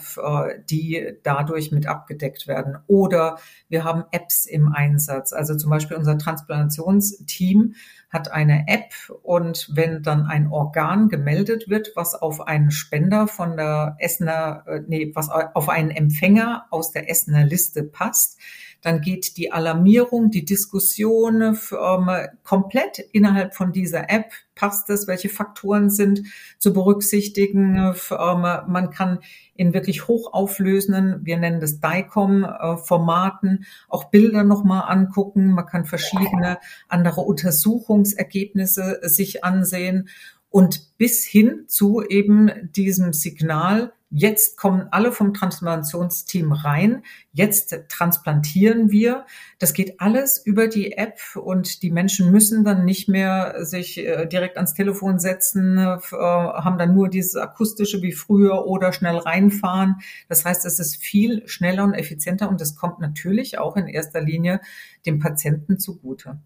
die 0.70 1.18
dadurch 1.22 1.70
mit 1.70 1.86
abgedeckt 1.86 2.46
werden. 2.46 2.78
Oder 2.86 3.38
wir 3.68 3.84
haben 3.84 4.04
Apps 4.10 4.46
im 4.46 4.72
Einsatz. 4.72 5.34
Also 5.34 5.54
zum 5.54 5.70
Beispiel 5.70 5.98
unser 5.98 6.16
Transplantationsteam 6.16 7.74
hat 8.10 8.32
eine 8.32 8.64
App 8.68 8.92
und 9.22 9.68
wenn 9.72 10.02
dann 10.02 10.24
ein 10.26 10.48
Organ 10.50 11.08
gemeldet 11.08 11.68
wird, 11.68 11.92
was 11.94 12.14
auf 12.14 12.40
einen 12.40 12.70
Spender 12.70 13.26
von 13.28 13.56
der 13.56 13.96
Essener, 13.98 14.64
äh, 14.66 14.80
nee, 14.86 15.12
was 15.14 15.28
auf 15.28 15.68
einen 15.68 15.90
Empfänger 15.90 16.66
aus 16.70 16.90
der 16.90 17.10
Essener 17.10 17.44
Liste 17.44 17.84
passt, 17.84 18.38
dann 18.80 19.00
geht 19.00 19.36
die 19.36 19.50
Alarmierung, 19.52 20.30
die 20.30 20.44
Diskussion 20.44 21.42
ähm, 21.42 22.10
komplett 22.44 22.98
innerhalb 23.12 23.54
von 23.54 23.72
dieser 23.72 24.08
App. 24.08 24.30
Passt 24.54 24.88
es? 24.90 25.06
Welche 25.06 25.28
Faktoren 25.28 25.90
sind 25.90 26.22
zu 26.58 26.72
berücksichtigen? 26.72 27.76
Ähm, 27.76 28.40
man 28.40 28.90
kann 28.90 29.18
in 29.54 29.74
wirklich 29.74 30.06
hochauflösenden, 30.06 31.24
wir 31.24 31.38
nennen 31.38 31.60
das 31.60 31.80
DICOM-Formaten, 31.80 33.66
auch 33.88 34.04
Bilder 34.04 34.44
nochmal 34.44 34.84
angucken. 34.86 35.48
Man 35.48 35.66
kann 35.66 35.84
verschiedene 35.84 36.58
andere 36.86 37.22
Untersuchungsergebnisse 37.22 39.00
sich 39.02 39.42
ansehen 39.42 40.08
und 40.50 40.96
bis 40.98 41.24
hin 41.24 41.64
zu 41.66 42.02
eben 42.02 42.70
diesem 42.72 43.12
Signal, 43.12 43.92
Jetzt 44.10 44.56
kommen 44.56 44.88
alle 44.90 45.12
vom 45.12 45.34
Transplantationsteam 45.34 46.52
rein. 46.52 47.02
Jetzt 47.32 47.76
transplantieren 47.90 48.90
wir. 48.90 49.26
Das 49.58 49.74
geht 49.74 50.00
alles 50.00 50.38
über 50.38 50.66
die 50.66 50.92
App 50.92 51.18
und 51.36 51.82
die 51.82 51.90
Menschen 51.90 52.30
müssen 52.30 52.64
dann 52.64 52.86
nicht 52.86 53.10
mehr 53.10 53.66
sich 53.66 53.98
äh, 53.98 54.26
direkt 54.26 54.56
ans 54.56 54.72
Telefon 54.72 55.18
setzen, 55.18 55.76
äh, 55.76 55.98
haben 56.10 56.78
dann 56.78 56.94
nur 56.94 57.10
dieses 57.10 57.36
akustische 57.36 58.00
wie 58.00 58.12
früher 58.12 58.66
oder 58.66 58.94
schnell 58.94 59.18
reinfahren. 59.18 59.96
Das 60.30 60.46
heißt, 60.46 60.64
es 60.64 60.78
ist 60.78 60.96
viel 60.96 61.46
schneller 61.46 61.84
und 61.84 61.92
effizienter 61.92 62.48
und 62.48 62.62
es 62.62 62.76
kommt 62.76 63.00
natürlich 63.00 63.58
auch 63.58 63.76
in 63.76 63.88
erster 63.88 64.22
Linie 64.22 64.62
dem 65.04 65.18
Patienten 65.18 65.78
zugute. 65.78 66.38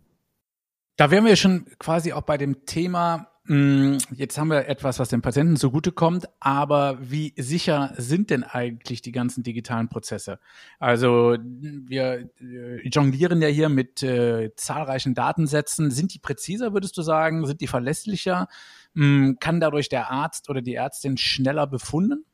Da 0.97 1.13
wären 1.13 1.25
wir 1.25 1.37
schon 1.37 1.67
quasi 1.79 2.13
auch 2.13 2.23
bei 2.23 2.39
dem 2.39 2.67
Thema 2.67 3.32
jetzt 3.49 4.39
haben 4.39 4.49
wir 4.49 4.69
etwas, 4.69 5.01
was 5.01 5.09
dem 5.09 5.21
Patienten 5.21 5.57
zugutekommt, 5.57 6.29
aber 6.39 6.99
wie 7.01 7.35
sicher 7.37 7.93
sind 7.97 8.31
denn 8.31 8.45
eigentlich 8.45 9.03
die 9.03 9.11
ganzen 9.11 9.43
digitalen 9.43 9.89
Prozesse? 9.89 10.39
Also 10.79 11.37
wir 11.41 12.31
äh, 12.41 12.89
jonglieren 12.89 13.43
ja 13.43 13.49
hier 13.49 13.69
mit 13.69 14.03
äh, 14.05 14.55
zahlreichen 14.55 15.15
Datensätzen. 15.15 15.91
Sind 15.91 16.15
die 16.15 16.21
präziser, 16.21 16.73
würdest 16.73 16.97
du 16.97 17.03
sagen? 17.03 17.45
Sind 17.45 17.61
die 17.61 17.67
verlässlicher? 17.67 18.47
Mm, 18.95 19.33
kann 19.41 19.59
dadurch 19.59 19.89
der 19.89 20.11
Arzt 20.11 20.49
oder 20.49 20.63
die 20.63 20.75
Ärztin 20.75 21.17
schneller 21.17 21.67
befunden? 21.67 22.25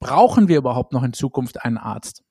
Brauchen 0.00 0.48
wir 0.48 0.58
überhaupt 0.58 0.92
noch 0.92 1.04
in 1.04 1.12
Zukunft 1.12 1.64
einen 1.64 1.78
Arzt? 1.78 2.24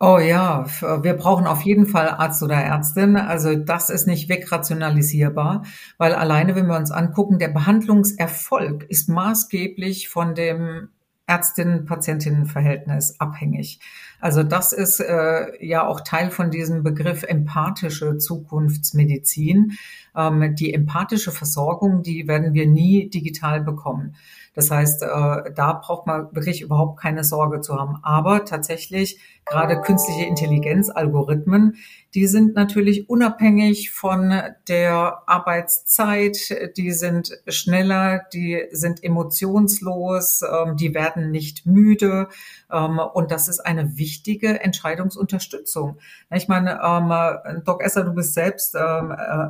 Oh 0.00 0.18
ja, 0.20 0.64
wir 1.02 1.14
brauchen 1.14 1.48
auf 1.48 1.62
jeden 1.62 1.86
Fall 1.86 2.08
Arzt 2.08 2.40
oder 2.44 2.54
Ärztin. 2.54 3.16
Also 3.16 3.56
das 3.56 3.90
ist 3.90 4.06
nicht 4.06 4.28
wegrationalisierbar, 4.28 5.64
weil 5.96 6.14
alleine, 6.14 6.54
wenn 6.54 6.68
wir 6.68 6.76
uns 6.76 6.92
angucken, 6.92 7.40
der 7.40 7.48
Behandlungserfolg 7.48 8.84
ist 8.84 9.08
maßgeblich 9.08 10.08
von 10.08 10.36
dem 10.36 10.90
Ärztinnen-Patientinnen-Verhältnis 11.26 13.18
abhängig. 13.18 13.80
Also 14.20 14.44
das 14.44 14.72
ist 14.72 15.00
äh, 15.00 15.64
ja 15.64 15.86
auch 15.86 16.00
Teil 16.00 16.30
von 16.30 16.50
diesem 16.50 16.82
Begriff 16.84 17.24
empathische 17.24 18.18
Zukunftsmedizin. 18.18 19.72
Ähm, 20.16 20.54
die 20.54 20.74
empathische 20.74 21.32
Versorgung, 21.32 22.02
die 22.02 22.26
werden 22.26 22.54
wir 22.54 22.66
nie 22.66 23.10
digital 23.10 23.60
bekommen. 23.62 24.14
Das 24.54 24.70
heißt, 24.70 25.02
äh, 25.02 25.52
da 25.54 25.80
braucht 25.80 26.06
man 26.06 26.34
wirklich 26.34 26.62
überhaupt 26.62 26.98
keine 26.98 27.22
Sorge 27.22 27.60
zu 27.60 27.76
haben. 27.76 27.98
Aber 28.02 28.44
tatsächlich 28.44 29.20
gerade 29.50 29.80
künstliche 29.80 30.24
Intelligenz, 30.24 30.90
Algorithmen, 30.90 31.76
die 32.14 32.26
sind 32.26 32.54
natürlich 32.54 33.10
unabhängig 33.10 33.90
von 33.90 34.32
der 34.66 35.22
Arbeitszeit, 35.26 36.72
die 36.78 36.92
sind 36.92 37.38
schneller, 37.46 38.22
die 38.32 38.64
sind 38.72 39.04
emotionslos, 39.04 40.40
ähm, 40.42 40.76
die 40.76 40.94
werden 40.94 41.30
nicht 41.30 41.66
müde. 41.66 42.28
Ähm, 42.72 42.98
und 42.98 43.30
das 43.30 43.46
ist 43.48 43.60
eine 43.60 43.98
wichtige 43.98 44.60
Entscheidungsunterstützung. 44.60 45.98
Ich 46.34 46.48
meine, 46.48 46.80
ähm, 46.82 47.62
Doc 47.64 47.84
Esser, 47.84 48.04
du 48.04 48.14
bist 48.14 48.32
selbst 48.32 48.74
äh, 48.74 49.02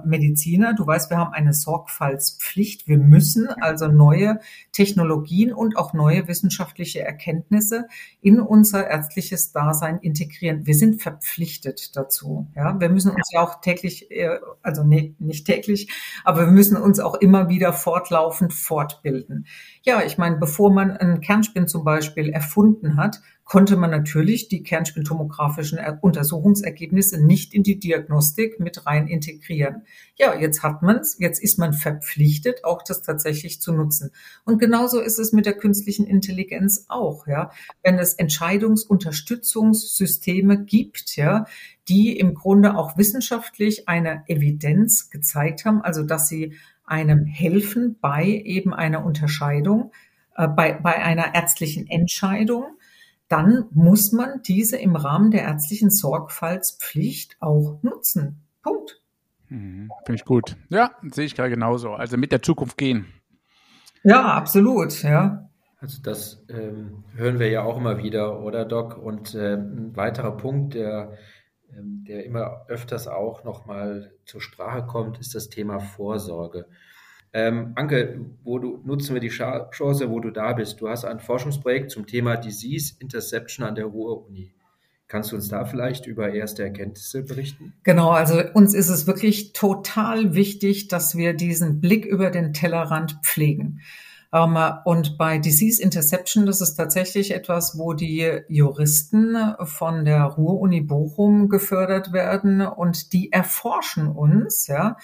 Mediziner. 0.04 0.74
Du 0.74 0.84
weißt, 0.84 1.10
wir 1.10 1.18
haben 1.18 1.32
eine 1.32 1.52
Sorgfaltspflicht. 1.54 2.88
Wir 2.88 2.98
müssen 2.98 3.48
also 3.48 3.86
neue 3.86 4.40
Technologien 4.72 5.52
und 5.52 5.76
auch 5.76 5.92
neue 5.92 6.26
wissenschaftliche 6.26 7.02
Erkenntnisse 7.02 7.86
in 8.20 8.40
unser 8.40 8.88
ärztliches 8.88 9.52
Dasein 9.52 9.87
integrieren. 9.96 10.66
Wir 10.66 10.74
sind 10.74 11.00
verpflichtet 11.00 11.96
dazu. 11.96 12.46
Ja, 12.54 12.78
wir 12.78 12.90
müssen 12.90 13.10
uns 13.10 13.30
ja 13.32 13.40
auch 13.40 13.62
täglich, 13.62 14.10
äh, 14.10 14.38
also 14.62 14.84
nee, 14.84 15.14
nicht 15.18 15.46
täglich, 15.46 15.90
aber 16.24 16.40
wir 16.40 16.52
müssen 16.52 16.76
uns 16.76 17.00
auch 17.00 17.14
immer 17.14 17.48
wieder 17.48 17.72
fortlaufend 17.72 18.52
fortbilden. 18.52 19.46
Ja, 19.82 20.02
ich 20.02 20.18
meine, 20.18 20.36
bevor 20.36 20.70
man 20.70 20.90
einen 20.90 21.20
Kernspin 21.20 21.66
zum 21.66 21.84
Beispiel 21.84 22.28
erfunden 22.28 22.96
hat, 22.96 23.20
konnte 23.48 23.76
man 23.76 23.90
natürlich 23.90 24.46
die 24.48 24.62
kernspintomografischen 24.62 25.80
Untersuchungsergebnisse 26.02 27.24
nicht 27.24 27.54
in 27.54 27.62
die 27.62 27.78
Diagnostik 27.78 28.60
mit 28.60 28.84
rein 28.84 29.08
integrieren. 29.08 29.84
Ja, 30.16 30.38
jetzt 30.38 30.62
hat 30.62 30.82
man's, 30.82 31.16
jetzt 31.18 31.42
ist 31.42 31.58
man 31.58 31.72
verpflichtet, 31.72 32.62
auch 32.64 32.82
das 32.82 33.00
tatsächlich 33.00 33.62
zu 33.62 33.72
nutzen. 33.72 34.10
Und 34.44 34.58
genauso 34.58 35.00
ist 35.00 35.18
es 35.18 35.32
mit 35.32 35.46
der 35.46 35.54
künstlichen 35.54 36.06
Intelligenz 36.06 36.84
auch, 36.88 37.26
ja. 37.26 37.50
Wenn 37.82 37.98
es 37.98 38.12
Entscheidungsunterstützungssysteme 38.12 40.64
gibt, 40.64 41.16
ja, 41.16 41.46
die 41.88 42.18
im 42.18 42.34
Grunde 42.34 42.76
auch 42.76 42.98
wissenschaftlich 42.98 43.88
eine 43.88 44.24
Evidenz 44.26 45.08
gezeigt 45.08 45.64
haben, 45.64 45.80
also 45.80 46.02
dass 46.02 46.28
sie 46.28 46.52
einem 46.84 47.24
helfen 47.24 47.96
bei 47.98 48.26
eben 48.26 48.74
einer 48.74 49.06
Unterscheidung, 49.06 49.90
äh, 50.36 50.48
bei, 50.48 50.74
bei 50.74 51.02
einer 51.02 51.34
ärztlichen 51.34 51.86
Entscheidung, 51.86 52.76
dann 53.28 53.66
muss 53.72 54.12
man 54.12 54.42
diese 54.42 54.76
im 54.76 54.96
Rahmen 54.96 55.30
der 55.30 55.42
ärztlichen 55.42 55.90
Sorgfaltspflicht 55.90 57.36
auch 57.40 57.78
nutzen. 57.82 58.42
Punkt. 58.62 59.00
Mhm, 59.48 59.90
Finde 60.04 60.16
ich 60.16 60.24
gut. 60.24 60.56
Ja, 60.70 60.92
sehe 61.10 61.26
ich 61.26 61.34
gerade 61.34 61.50
genauso. 61.50 61.92
Also 61.92 62.16
mit 62.16 62.32
der 62.32 62.42
Zukunft 62.42 62.76
gehen. 62.78 63.06
Ja, 64.02 64.34
absolut, 64.34 65.02
ja. 65.02 65.48
Also 65.80 66.02
das 66.02 66.44
ähm, 66.48 67.04
hören 67.14 67.38
wir 67.38 67.50
ja 67.50 67.62
auch 67.62 67.76
immer 67.76 67.98
wieder, 67.98 68.40
oder 68.40 68.64
Doc? 68.64 68.96
Und 68.98 69.34
äh, 69.34 69.54
ein 69.54 69.94
weiterer 69.96 70.36
Punkt, 70.36 70.74
der, 70.74 71.12
ähm, 71.72 72.04
der 72.06 72.24
immer 72.24 72.64
öfters 72.68 73.06
auch 73.06 73.44
nochmal 73.44 74.12
zur 74.24 74.40
Sprache 74.40 74.86
kommt, 74.86 75.18
ist 75.18 75.34
das 75.34 75.48
Thema 75.48 75.78
Vorsorge. 75.78 76.66
Ähm, 77.32 77.72
Anke, 77.74 78.20
wo 78.42 78.58
du, 78.58 78.80
nutzen 78.84 79.14
wir 79.14 79.20
die 79.20 79.28
Chance, 79.28 80.10
wo 80.10 80.20
du 80.20 80.30
da 80.30 80.52
bist. 80.54 80.80
Du 80.80 80.88
hast 80.88 81.04
ein 81.04 81.20
Forschungsprojekt 81.20 81.90
zum 81.90 82.06
Thema 82.06 82.36
Disease 82.36 82.94
Interception 82.98 83.66
an 83.66 83.74
der 83.74 83.86
Ruhr-Uni. 83.86 84.52
Kannst 85.08 85.32
du 85.32 85.36
uns 85.36 85.48
da 85.48 85.64
vielleicht 85.64 86.06
über 86.06 86.32
erste 86.34 86.62
Erkenntnisse 86.62 87.22
berichten? 87.22 87.72
Genau, 87.82 88.10
also 88.10 88.42
uns 88.52 88.74
ist 88.74 88.90
es 88.90 89.06
wirklich 89.06 89.54
total 89.54 90.34
wichtig, 90.34 90.88
dass 90.88 91.16
wir 91.16 91.32
diesen 91.32 91.80
Blick 91.80 92.04
über 92.04 92.30
den 92.30 92.52
Tellerrand 92.52 93.18
pflegen. 93.24 93.80
Ähm, 94.32 94.58
und 94.84 95.16
bei 95.16 95.38
Disease 95.38 95.82
Interception, 95.82 96.44
das 96.44 96.60
ist 96.60 96.74
tatsächlich 96.74 97.34
etwas, 97.34 97.78
wo 97.78 97.94
die 97.94 98.40
Juristen 98.48 99.36
von 99.64 100.04
der 100.04 100.24
Ruhr-Uni 100.24 100.82
Bochum 100.82 101.48
gefördert 101.48 102.12
werden 102.12 102.60
und 102.60 103.12
die 103.14 103.32
erforschen 103.32 104.08
uns, 104.08 104.66
ja. 104.66 104.96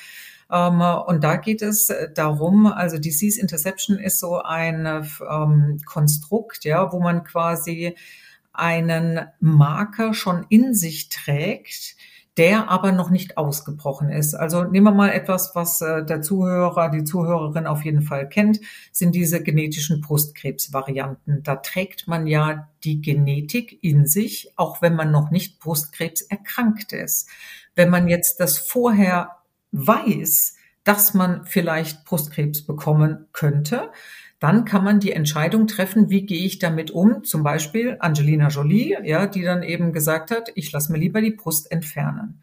Ähm, 0.51 0.81
und 0.81 1.25
da 1.25 1.37
geht 1.37 1.63
es 1.63 1.93
darum, 2.15 2.67
also 2.67 2.99
Disease 2.99 3.41
Interception 3.41 3.99
ist 3.99 4.21
so 4.21 4.41
ein 4.43 4.87
ähm, 4.87 5.81
Konstrukt, 5.87 6.65
ja, 6.65 6.93
wo 6.93 7.01
man 7.01 7.25
quasi 7.25 7.95
einen 8.53 9.21
Marker 9.41 10.15
schon 10.15 10.47
in 10.49 10.75
sich 10.75 11.09
trägt, 11.09 11.97
der 12.37 12.69
aber 12.69 12.91
noch 12.93 13.11
nicht 13.11 13.37
ausgebrochen 13.37 14.11
ist. 14.11 14.35
Also 14.35 14.65
nehmen 14.65 14.87
wir 14.87 14.95
mal 14.95 15.11
etwas, 15.11 15.53
was 15.55 15.81
äh, 15.81 16.05
der 16.05 16.21
Zuhörer, 16.21 16.91
die 16.91 17.05
Zuhörerin 17.05 17.67
auf 17.67 17.85
jeden 17.85 18.03
Fall 18.03 18.29
kennt, 18.29 18.61
sind 18.91 19.15
diese 19.15 19.43
genetischen 19.43 20.01
Brustkrebsvarianten. 20.01 21.43
Da 21.45 21.57
trägt 21.57 22.09
man 22.09 22.27
ja 22.27 22.69
die 22.83 23.01
Genetik 23.01 23.83
in 23.83 24.07
sich, 24.07 24.53
auch 24.57 24.83
wenn 24.83 24.97
man 24.97 25.13
noch 25.13 25.31
nicht 25.31 25.61
Brustkrebs 25.61 26.23
erkrankt 26.23 26.93
ist. 26.93 27.29
Wenn 27.77 27.91
man 27.91 28.09
jetzt 28.09 28.41
das 28.41 28.59
vorher 28.59 29.37
weiß, 29.75 30.57
dass 30.85 31.15
man 31.15 31.45
vielleicht 31.47 32.05
Brustkrebs 32.05 32.65
bekommen 32.67 33.27
könnte, 33.33 33.91
dann 34.39 34.65
kann 34.65 34.85
man 34.85 35.01
die 35.01 35.13
Entscheidung 35.13 35.67
treffen, 35.67 36.11
wie 36.11 36.27
gehe 36.27 36.45
ich 36.45 36.59
damit 36.59 36.91
um. 36.91 37.25
Zum 37.25 37.43
Beispiel 37.43 37.97
Angelina 38.01 38.49
Jolie, 38.49 38.99
ja, 39.05 39.27
die 39.27 39.43
dann 39.43 39.63
eben 39.63 39.93
gesagt 39.93 40.31
hat, 40.31 40.51
ich 40.55 40.71
lasse 40.73 40.93
mir 40.93 40.99
lieber 40.99 41.21
die 41.21 41.31
Brust 41.31 41.73
entfernen. 41.73 42.43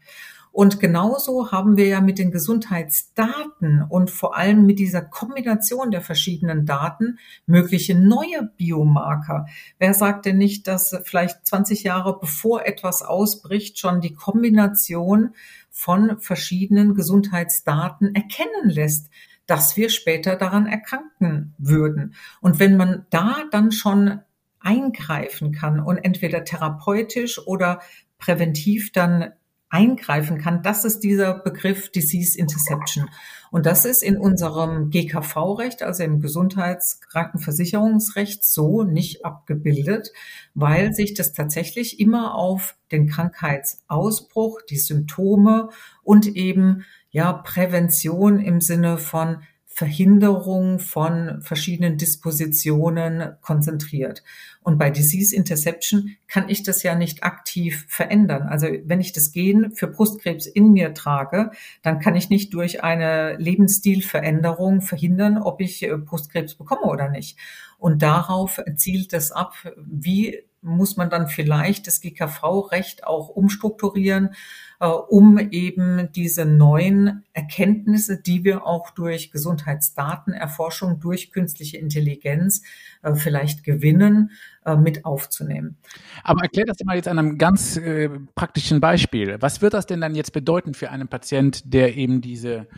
Und 0.52 0.80
genauso 0.80 1.50
haben 1.50 1.78
wir 1.78 1.86
ja 1.86 2.02
mit 2.02 2.18
den 2.18 2.30
Gesundheitsdaten 2.30 3.82
und 3.88 4.10
vor 4.10 4.36
allem 4.36 4.66
mit 4.66 4.78
dieser 4.78 5.00
Kombination 5.00 5.90
der 5.90 6.02
verschiedenen 6.02 6.66
Daten 6.66 7.18
mögliche 7.46 7.98
neue 7.98 8.50
Biomarker. 8.58 9.46
Wer 9.78 9.94
sagt 9.94 10.26
denn 10.26 10.36
nicht, 10.36 10.66
dass 10.66 10.94
vielleicht 11.04 11.46
20 11.46 11.84
Jahre 11.84 12.18
bevor 12.20 12.66
etwas 12.66 13.00
ausbricht, 13.02 13.78
schon 13.78 14.02
die 14.02 14.12
Kombination 14.12 15.30
von 15.72 16.20
verschiedenen 16.20 16.94
Gesundheitsdaten 16.94 18.14
erkennen 18.14 18.70
lässt? 18.70 19.10
dass 19.46 19.76
wir 19.76 19.90
später 19.90 20.36
daran 20.36 20.66
erkranken 20.66 21.54
würden. 21.58 22.14
Und 22.40 22.58
wenn 22.58 22.76
man 22.76 23.06
da 23.10 23.44
dann 23.50 23.72
schon 23.72 24.20
eingreifen 24.60 25.52
kann 25.52 25.80
und 25.80 25.98
entweder 25.98 26.44
therapeutisch 26.44 27.44
oder 27.46 27.80
präventiv 28.18 28.92
dann 28.92 29.32
eingreifen 29.72 30.38
kann, 30.38 30.62
das 30.62 30.84
ist 30.84 31.00
dieser 31.00 31.34
Begriff 31.34 31.90
Disease 31.90 32.38
Interception. 32.38 33.10
Und 33.50 33.66
das 33.66 33.84
ist 33.84 34.02
in 34.02 34.16
unserem 34.16 34.90
GKV-Recht, 34.90 35.82
also 35.82 36.04
im 36.04 36.20
Gesundheitskrankenversicherungsrecht, 36.20 38.44
so 38.44 38.82
nicht 38.82 39.24
abgebildet, 39.24 40.10
weil 40.54 40.92
sich 40.92 41.14
das 41.14 41.32
tatsächlich 41.32 42.00
immer 42.00 42.34
auf 42.34 42.76
den 42.90 43.08
Krankheitsausbruch, 43.08 44.60
die 44.68 44.78
Symptome 44.78 45.68
und 46.02 46.26
eben 46.28 46.84
ja, 47.10 47.32
Prävention 47.32 48.40
im 48.40 48.60
Sinne 48.60 48.98
von 48.98 49.42
Verhinderung 49.82 50.78
von 50.78 51.42
verschiedenen 51.42 51.96
Dispositionen 51.96 53.32
konzentriert. 53.40 54.22
Und 54.62 54.78
bei 54.78 54.90
Disease 54.90 55.34
Interception 55.34 56.14
kann 56.28 56.48
ich 56.48 56.62
das 56.62 56.84
ja 56.84 56.94
nicht 56.94 57.24
aktiv 57.24 57.84
verändern. 57.88 58.42
Also 58.42 58.68
wenn 58.84 59.00
ich 59.00 59.12
das 59.12 59.32
Gen 59.32 59.72
für 59.74 59.88
Brustkrebs 59.88 60.46
in 60.46 60.72
mir 60.72 60.94
trage, 60.94 61.50
dann 61.82 61.98
kann 61.98 62.14
ich 62.14 62.30
nicht 62.30 62.54
durch 62.54 62.84
eine 62.84 63.34
Lebensstilveränderung 63.38 64.82
verhindern, 64.82 65.36
ob 65.36 65.60
ich 65.60 65.82
äh, 65.82 65.96
Brustkrebs 65.96 66.54
bekomme 66.54 66.82
oder 66.82 67.08
nicht. 67.08 67.36
Und 67.82 68.00
darauf 68.00 68.60
zielt 68.76 69.12
es 69.12 69.32
ab, 69.32 69.56
wie 69.76 70.38
muss 70.60 70.96
man 70.96 71.10
dann 71.10 71.26
vielleicht 71.26 71.88
das 71.88 72.00
GKV-Recht 72.00 73.04
auch 73.04 73.28
umstrukturieren, 73.28 74.36
äh, 74.78 74.86
um 74.86 75.36
eben 75.50 76.08
diese 76.12 76.44
neuen 76.44 77.24
Erkenntnisse, 77.32 78.22
die 78.22 78.44
wir 78.44 78.64
auch 78.68 78.90
durch 78.90 79.32
Gesundheitsdatenerforschung, 79.32 81.00
durch 81.00 81.32
künstliche 81.32 81.76
Intelligenz 81.78 82.62
äh, 83.02 83.16
vielleicht 83.16 83.64
gewinnen, 83.64 84.30
äh, 84.64 84.76
mit 84.76 85.04
aufzunehmen. 85.04 85.76
Aber 86.22 86.42
erklär 86.42 86.66
das 86.66 86.76
mal 86.84 86.94
jetzt 86.94 87.08
an 87.08 87.18
einem 87.18 87.36
ganz 87.36 87.76
äh, 87.76 88.10
praktischen 88.36 88.80
Beispiel. 88.80 89.38
Was 89.40 89.60
wird 89.60 89.74
das 89.74 89.86
denn 89.86 90.00
dann 90.00 90.14
jetzt 90.14 90.32
bedeuten 90.32 90.74
für 90.74 90.90
einen 90.90 91.08
Patient, 91.08 91.62
der 91.74 91.96
eben 91.96 92.20
diese 92.20 92.68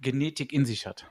Genetik 0.00 0.52
in 0.52 0.64
sich 0.64 0.84
hat? 0.84 1.06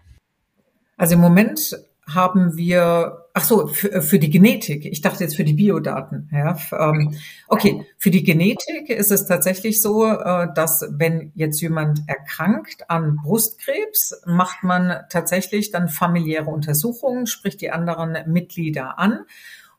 Also 0.97 1.13
im 1.13 1.21
Moment 1.21 1.77
haben 2.07 2.55
wir, 2.55 3.25
ach 3.33 3.43
so, 3.43 3.67
für, 3.67 4.01
für 4.01 4.17
die 4.17 4.29
Genetik. 4.29 4.85
Ich 4.85 5.01
dachte 5.01 5.23
jetzt 5.23 5.35
für 5.35 5.43
die 5.43 5.53
Biodaten. 5.53 6.29
Ja, 6.31 6.57
ähm, 6.71 7.17
okay, 7.47 7.85
für 7.97 8.11
die 8.11 8.23
Genetik 8.23 8.89
ist 8.89 9.11
es 9.11 9.25
tatsächlich 9.25 9.81
so, 9.81 10.05
äh, 10.05 10.47
dass 10.55 10.87
wenn 10.89 11.31
jetzt 11.35 11.59
jemand 11.59 12.03
erkrankt 12.07 12.89
an 12.89 13.17
Brustkrebs, 13.17 14.21
macht 14.25 14.63
man 14.63 15.01
tatsächlich 15.09 15.71
dann 15.71 15.89
familiäre 15.89 16.49
Untersuchungen, 16.49 17.27
spricht 17.27 17.59
die 17.59 17.71
anderen 17.71 18.17
Mitglieder 18.31 18.97
an 18.97 19.25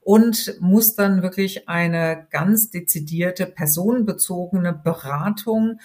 und 0.01 0.57
muss 0.61 0.95
dann 0.95 1.23
wirklich 1.23 1.69
eine 1.69 2.27
ganz 2.31 2.71
dezidierte 2.71 3.47
personenbezogene 3.47 4.75
Beratung 4.75 5.81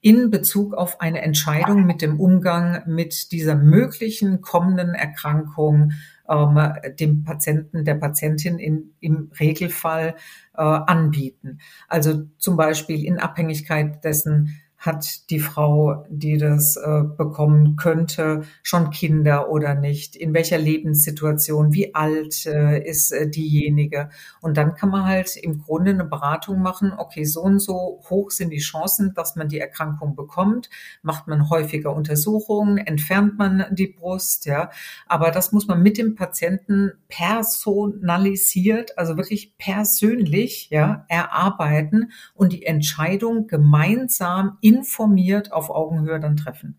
in 0.00 0.30
Bezug 0.30 0.74
auf 0.74 1.00
eine 1.00 1.22
Entscheidung 1.22 1.84
mit 1.84 2.02
dem 2.02 2.20
Umgang 2.20 2.82
mit 2.86 3.32
dieser 3.32 3.56
möglichen 3.56 4.40
kommenden 4.40 4.94
Erkrankung 4.94 5.92
ähm, 6.28 6.72
dem 7.00 7.24
Patienten, 7.24 7.84
der 7.84 7.94
Patientin 7.96 8.58
in, 8.58 8.94
im 9.00 9.30
Regelfall 9.40 10.14
äh, 10.54 10.62
anbieten. 10.62 11.58
Also 11.88 12.24
zum 12.38 12.56
Beispiel 12.56 13.04
in 13.04 13.18
Abhängigkeit 13.18 14.04
dessen, 14.04 14.60
hat 14.88 15.30
die 15.30 15.38
Frau, 15.38 16.06
die 16.08 16.38
das 16.38 16.76
äh, 16.76 17.02
bekommen 17.02 17.76
könnte, 17.76 18.42
schon 18.62 18.90
Kinder 18.90 19.50
oder 19.50 19.74
nicht? 19.74 20.16
In 20.16 20.32
welcher 20.32 20.56
Lebenssituation? 20.56 21.74
Wie 21.74 21.94
alt 21.94 22.46
äh, 22.46 22.82
ist 22.82 23.12
äh, 23.12 23.28
diejenige? 23.28 24.08
Und 24.40 24.56
dann 24.56 24.74
kann 24.74 24.88
man 24.88 25.04
halt 25.04 25.36
im 25.36 25.58
Grunde 25.58 25.90
eine 25.90 26.06
Beratung 26.06 26.62
machen. 26.62 26.92
Okay, 26.96 27.24
so 27.24 27.42
und 27.42 27.58
so 27.58 28.00
hoch 28.08 28.30
sind 28.30 28.50
die 28.50 28.58
Chancen, 28.58 29.12
dass 29.14 29.36
man 29.36 29.48
die 29.48 29.60
Erkrankung 29.60 30.16
bekommt. 30.16 30.70
Macht 31.02 31.28
man 31.28 31.50
häufiger 31.50 31.94
Untersuchungen? 31.94 32.78
Entfernt 32.78 33.36
man 33.36 33.66
die 33.70 33.88
Brust? 33.88 34.46
Ja, 34.46 34.70
aber 35.06 35.30
das 35.30 35.52
muss 35.52 35.68
man 35.68 35.82
mit 35.82 35.98
dem 35.98 36.14
Patienten 36.14 36.92
personalisiert, 37.08 38.96
also 38.96 39.18
wirklich 39.18 39.58
persönlich, 39.58 40.70
ja, 40.70 41.04
erarbeiten 41.08 42.12
und 42.34 42.54
die 42.54 42.64
Entscheidung 42.64 43.46
gemeinsam 43.46 44.56
informiert 44.78 45.52
auf 45.52 45.70
Augenhöhe 45.70 46.20
dann 46.20 46.36
treffen. 46.36 46.78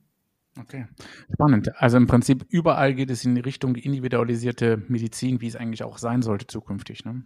Okay, 0.59 0.87
spannend. 1.33 1.71
Also 1.77 1.97
im 1.97 2.07
Prinzip 2.07 2.45
überall 2.49 2.93
geht 2.93 3.09
es 3.09 3.23
in 3.23 3.37
Richtung 3.37 3.75
individualisierte 3.75 4.83
Medizin, 4.87 5.41
wie 5.41 5.47
es 5.47 5.55
eigentlich 5.55 5.83
auch 5.83 5.97
sein 5.97 6.21
sollte 6.21 6.47
zukünftig. 6.47 7.05
Ne? 7.05 7.23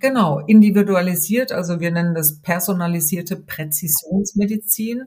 Genau, 0.00 0.40
individualisiert, 0.40 1.52
also 1.52 1.80
wir 1.80 1.90
nennen 1.90 2.14
das 2.14 2.40
personalisierte 2.40 3.36
Präzisionsmedizin. 3.36 5.04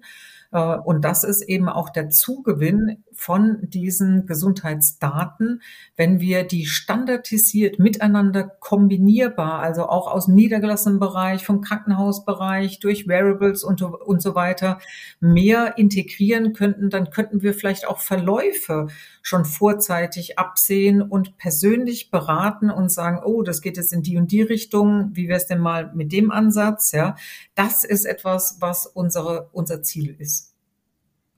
Äh, 0.52 0.78
und 0.78 1.04
das 1.04 1.24
ist 1.24 1.42
eben 1.42 1.70
auch 1.70 1.90
der 1.90 2.10
Zugewinn 2.10 3.04
von 3.16 3.58
diesen 3.62 4.26
Gesundheitsdaten, 4.26 5.62
wenn 5.96 6.20
wir 6.20 6.44
die 6.44 6.66
standardisiert 6.66 7.80
miteinander 7.80 8.44
kombinierbar, 8.44 9.60
also 9.60 9.88
auch 9.88 10.08
aus 10.08 10.26
dem 10.26 10.36
niedergelassenen 10.36 11.00
Bereich, 11.00 11.46
vom 11.46 11.62
Krankenhausbereich, 11.62 12.80
durch 12.80 13.08
Wearables 13.08 13.64
und, 13.64 13.82
und 13.82 14.22
so 14.22 14.36
weiter, 14.36 14.80
mehr 15.20 15.78
integrieren 15.78 16.54
könnten, 16.54 16.90
dann 16.90 17.10
könnten 17.10 17.42
wir 17.42 17.54
vielleicht 17.54 17.88
auch 17.88 18.00
Verläufe 18.00 18.88
schon 19.22 19.46
vorzeitig 19.46 20.38
absehen 20.38 21.02
und 21.02 21.38
persönlich 21.38 22.12
beraten 22.12 22.70
und 22.70 22.92
sagen, 22.92 23.22
oh, 23.24 23.42
das 23.42 23.62
geht 23.62 23.78
jetzt 23.78 23.94
in 23.94 24.04
die 24.04 24.18
und 24.18 24.32
die 24.32 24.42
Richtung, 24.42 25.12
wie 25.14 25.28
wäre 25.28 25.38
es 25.38 25.48
denn 25.48 25.60
mal 25.60 25.92
mit 25.96 26.12
dem 26.12 26.32
Ansatz, 26.32 26.92
ja? 26.92 27.16
Das 27.56 27.84
ist 27.84 28.06
etwas, 28.06 28.58
was 28.60 28.86
unsere, 28.86 29.50
unser 29.52 29.82
Ziel 29.82 30.16
ist. 30.20 30.55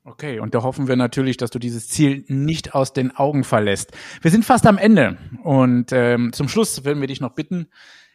Okay, 0.07 0.39
und 0.39 0.55
da 0.55 0.63
hoffen 0.63 0.87
wir 0.87 0.95
natürlich, 0.95 1.35
dass 1.35 1.49
du 1.49 1.59
dieses 1.59 1.89
Ziel 1.89 2.23
nicht 2.29 2.73
aus 2.73 2.93
den 2.93 3.13
Augen 3.17 3.43
verlässt. 3.43 3.91
Wir 4.21 4.31
sind 4.31 4.45
fast 4.45 4.65
am 4.65 4.77
Ende 4.77 5.17
und 5.43 5.91
ähm, 5.91 6.31
zum 6.31 6.47
Schluss 6.47 6.85
würden 6.85 7.01
wir 7.01 7.09
dich 7.09 7.19
noch 7.19 7.35
bitten, 7.35 7.67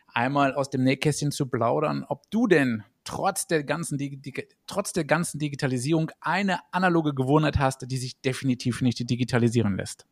einmal 0.07 0.55
aus 0.55 0.71
dem 0.71 0.85
Nähkästchen 0.85 1.33
zu 1.33 1.51
plaudern, 1.51 2.07
ob 2.09 2.31
du 2.31 2.47
denn 2.47 2.83
trotz 3.05 3.47
der 3.47 3.63
ganzen, 3.63 3.99
trotz 4.67 4.95
der 4.95 5.05
ganzen 5.05 5.39
Digitalisierung 5.39 6.11
eine 6.23 6.61
analoge 6.71 7.13
Gewohnheit 7.13 7.59
hast, 7.59 7.85
die 7.91 7.99
sich 7.99 8.23
definitiv 8.23 8.81
nicht 8.81 9.11
digitalisieren 9.11 9.77
lässt. 9.77 10.07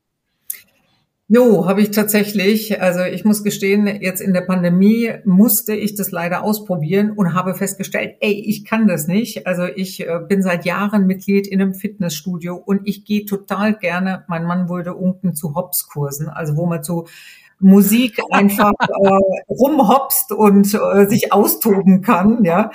Jo, 1.32 1.64
habe 1.64 1.80
ich 1.80 1.92
tatsächlich. 1.92 2.82
Also 2.82 3.04
ich 3.04 3.24
muss 3.24 3.44
gestehen, 3.44 3.86
jetzt 3.86 4.20
in 4.20 4.32
der 4.32 4.40
Pandemie 4.40 5.12
musste 5.24 5.74
ich 5.74 5.94
das 5.94 6.10
leider 6.10 6.42
ausprobieren 6.42 7.12
und 7.12 7.34
habe 7.34 7.54
festgestellt, 7.54 8.16
ey, 8.18 8.32
ich 8.32 8.64
kann 8.64 8.88
das 8.88 9.06
nicht. 9.06 9.46
Also 9.46 9.62
ich 9.62 10.00
äh, 10.00 10.18
bin 10.28 10.42
seit 10.42 10.64
Jahren 10.64 11.06
Mitglied 11.06 11.46
in 11.46 11.62
einem 11.62 11.74
Fitnessstudio 11.74 12.56
und 12.56 12.80
ich 12.84 13.04
gehe 13.04 13.26
total 13.26 13.74
gerne, 13.74 14.24
mein 14.26 14.42
Mann 14.42 14.68
wurde 14.68 14.94
unten 14.94 15.36
zu 15.36 15.54
Hops-Kursen, 15.54 16.28
also 16.28 16.56
wo 16.56 16.66
man 16.66 16.82
zu 16.82 17.06
Musik 17.60 18.18
einfach 18.32 18.72
äh, 18.80 19.52
rumhopst 19.52 20.32
und 20.32 20.74
äh, 20.74 21.06
sich 21.06 21.32
austoben 21.32 22.02
kann, 22.02 22.42
ja. 22.42 22.72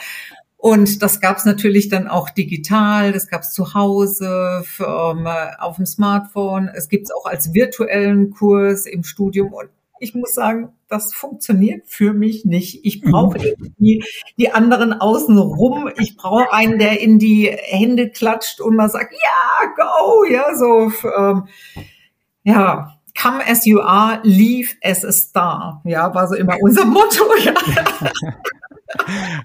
Und 0.66 1.04
das 1.04 1.22
gab 1.22 1.38
es 1.38 1.46
natürlich 1.46 1.90
dann 1.90 2.08
auch 2.08 2.32
digital, 2.32 3.12
das 3.12 3.28
gab 3.28 3.44
es 3.44 3.52
zu 3.52 3.76
Hause, 3.76 4.64
für, 4.66 5.14
ähm, 5.16 5.28
auf 5.60 5.76
dem 5.76 5.86
Smartphone. 5.86 6.72
Es 6.74 6.90
gibt 6.90 7.04
es 7.04 7.12
auch 7.12 7.28
als 7.28 7.54
virtuellen 7.54 8.32
Kurs 8.32 8.88
im 8.88 9.04
Studium. 9.04 9.54
Und 9.54 9.70
ich 10.00 10.16
muss 10.16 10.34
sagen, 10.34 10.70
das 10.88 11.14
funktioniert 11.14 11.84
für 11.86 12.14
mich 12.14 12.46
nicht. 12.46 12.84
Ich 12.84 13.02
brauche 13.02 13.38
mhm. 13.38 13.46
irgendwie 13.46 14.04
die 14.40 14.54
anderen 14.54 14.94
außen 14.94 15.38
rum. 15.38 15.88
Ich 16.00 16.18
brauche 16.18 16.52
einen, 16.52 16.80
der 16.80 17.00
in 17.00 17.20
die 17.20 17.46
Hände 17.46 18.10
klatscht 18.10 18.60
und 18.60 18.76
mal 18.76 18.90
sagt, 18.90 19.14
ja, 19.14 19.72
go, 19.76 20.26
ja, 20.26 20.56
so, 20.56 20.92
ähm, 21.16 21.48
ja, 22.42 22.98
come 23.22 23.48
as 23.48 23.68
you 23.68 23.82
are, 23.82 24.20
leave 24.24 24.74
as 24.84 25.06
a 25.06 25.12
star. 25.12 25.84
Ja, 25.86 26.12
war 26.16 26.28
so 26.28 26.34
immer 26.34 26.58
unser 26.60 26.86
Motto. 26.86 27.24
Ja. 27.44 27.54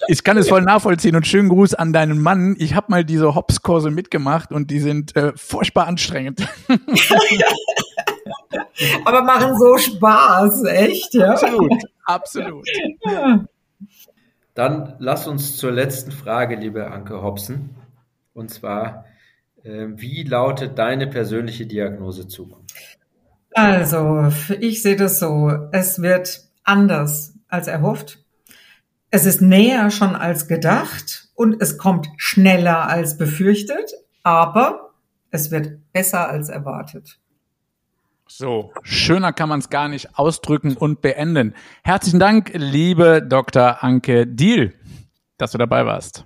Ich 0.08 0.24
kann 0.24 0.36
es 0.36 0.48
voll 0.48 0.62
nachvollziehen 0.62 1.16
und 1.16 1.26
schönen 1.26 1.48
Gruß 1.48 1.74
an 1.74 1.92
deinen 1.92 2.20
Mann. 2.20 2.56
Ich 2.58 2.74
habe 2.74 2.86
mal 2.88 3.04
diese 3.04 3.34
Hops-Kurse 3.34 3.90
mitgemacht 3.90 4.52
und 4.52 4.70
die 4.70 4.80
sind 4.80 5.16
äh, 5.16 5.32
furchtbar 5.36 5.86
anstrengend. 5.86 6.48
Aber 9.04 9.22
machen 9.22 9.58
so 9.58 9.76
Spaß, 9.78 10.64
echt, 10.64 11.14
ja. 11.14 11.32
Absolut, 11.32 11.82
absolut. 12.04 12.68
Dann 14.54 14.96
lass 14.98 15.26
uns 15.26 15.56
zur 15.56 15.72
letzten 15.72 16.12
Frage, 16.12 16.56
liebe 16.56 16.90
Anke 16.90 17.22
Hobson. 17.22 17.70
Und 18.34 18.50
zwar, 18.50 19.04
äh, 19.62 19.86
wie 19.96 20.22
lautet 20.24 20.78
deine 20.78 21.06
persönliche 21.06 21.66
Diagnose 21.66 22.26
Zukunft? 22.28 22.74
Also, 23.52 24.28
ich 24.60 24.82
sehe 24.82 24.96
das 24.96 25.18
so. 25.18 25.50
Es 25.72 26.00
wird 26.00 26.44
anders 26.64 27.34
als 27.48 27.66
erhofft. 27.66 28.24
Es 29.12 29.26
ist 29.26 29.40
näher 29.40 29.90
schon 29.90 30.14
als 30.14 30.46
gedacht 30.46 31.28
und 31.34 31.60
es 31.60 31.78
kommt 31.78 32.08
schneller 32.16 32.88
als 32.88 33.18
befürchtet, 33.18 33.92
aber 34.22 34.92
es 35.32 35.50
wird 35.50 35.92
besser 35.92 36.28
als 36.28 36.48
erwartet. 36.48 37.18
So, 38.28 38.72
schöner 38.82 39.32
kann 39.32 39.48
man 39.48 39.58
es 39.58 39.68
gar 39.68 39.88
nicht 39.88 40.16
ausdrücken 40.16 40.76
und 40.76 41.02
beenden. 41.02 41.56
Herzlichen 41.82 42.20
Dank, 42.20 42.52
liebe 42.54 43.20
Dr. 43.20 43.82
Anke 43.82 44.28
Diel, 44.28 44.74
dass 45.38 45.50
du 45.50 45.58
dabei 45.58 45.84
warst. 45.84 46.24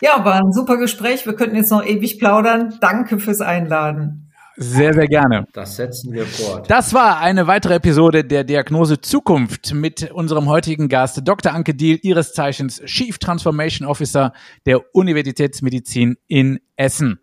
Ja, 0.00 0.24
war 0.24 0.36
ein 0.36 0.52
super 0.52 0.78
Gespräch. 0.78 1.26
Wir 1.26 1.34
könnten 1.34 1.56
jetzt 1.56 1.70
noch 1.70 1.84
ewig 1.84 2.18
plaudern. 2.18 2.78
Danke 2.80 3.18
fürs 3.18 3.42
Einladen. 3.42 4.21
Sehr, 4.56 4.92
sehr 4.92 5.06
gerne. 5.06 5.46
Das 5.52 5.76
setzen 5.76 6.12
wir 6.12 6.26
fort. 6.26 6.70
Das 6.70 6.92
war 6.92 7.20
eine 7.20 7.46
weitere 7.46 7.74
Episode 7.74 8.24
der 8.24 8.44
Diagnose 8.44 9.00
Zukunft 9.00 9.72
mit 9.72 10.10
unserem 10.12 10.48
heutigen 10.48 10.88
Gast 10.88 11.20
Dr. 11.24 11.52
Anke 11.52 11.74
Diel, 11.74 11.98
ihres 12.02 12.32
Zeichens 12.32 12.82
Chief 12.84 13.18
Transformation 13.18 13.88
Officer 13.88 14.32
der 14.66 14.94
Universitätsmedizin 14.94 16.16
in 16.26 16.60
Essen. 16.76 17.20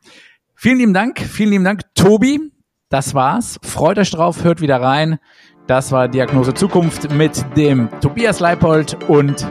Vielen 0.55 0.79
lieben 0.79 0.93
Dank, 0.93 1.19
vielen 1.19 1.51
lieben 1.51 1.63
Dank, 1.63 1.83
Tobi. 1.95 2.51
Das 2.89 3.13
war's. 3.13 3.59
Freut 3.63 3.99
euch 3.99 4.11
drauf, 4.11 4.43
hört 4.43 4.61
wieder 4.61 4.81
rein. 4.81 5.19
Das 5.67 5.91
war 5.91 6.07
Diagnose 6.07 6.55
Zukunft 6.55 7.11
mit 7.11 7.45
dem 7.55 7.89
Tobias 8.01 8.39
Leipold 8.39 8.97
und 9.07 9.41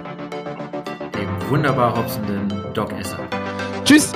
dem 1.14 1.48
wunderbar 1.48 1.96
hopsenden 1.96 2.52
Doc 2.74 2.92
Esser. 2.92 3.20
Tschüss. 3.84 4.12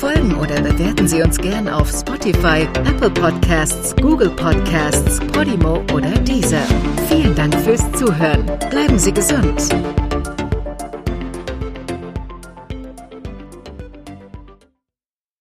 Folgen 0.00 0.34
oder 0.34 0.60
bewerten 0.62 1.06
Sie 1.06 1.22
uns 1.22 1.38
gern 1.38 1.68
auf 1.68 1.92
Spotify, 1.92 2.66
Apple 2.88 3.10
Podcasts, 3.10 3.94
Google 4.02 4.30
Podcasts, 4.30 5.20
Podimo 5.32 5.84
oder 5.94 6.10
Deezer. 6.10 6.64
Vielen 7.08 7.36
Dank 7.36 7.54
fürs 7.60 7.84
Zuhören. 7.92 8.50
Bleiben 8.68 8.98
Sie 8.98 9.14
gesund. 9.14 9.68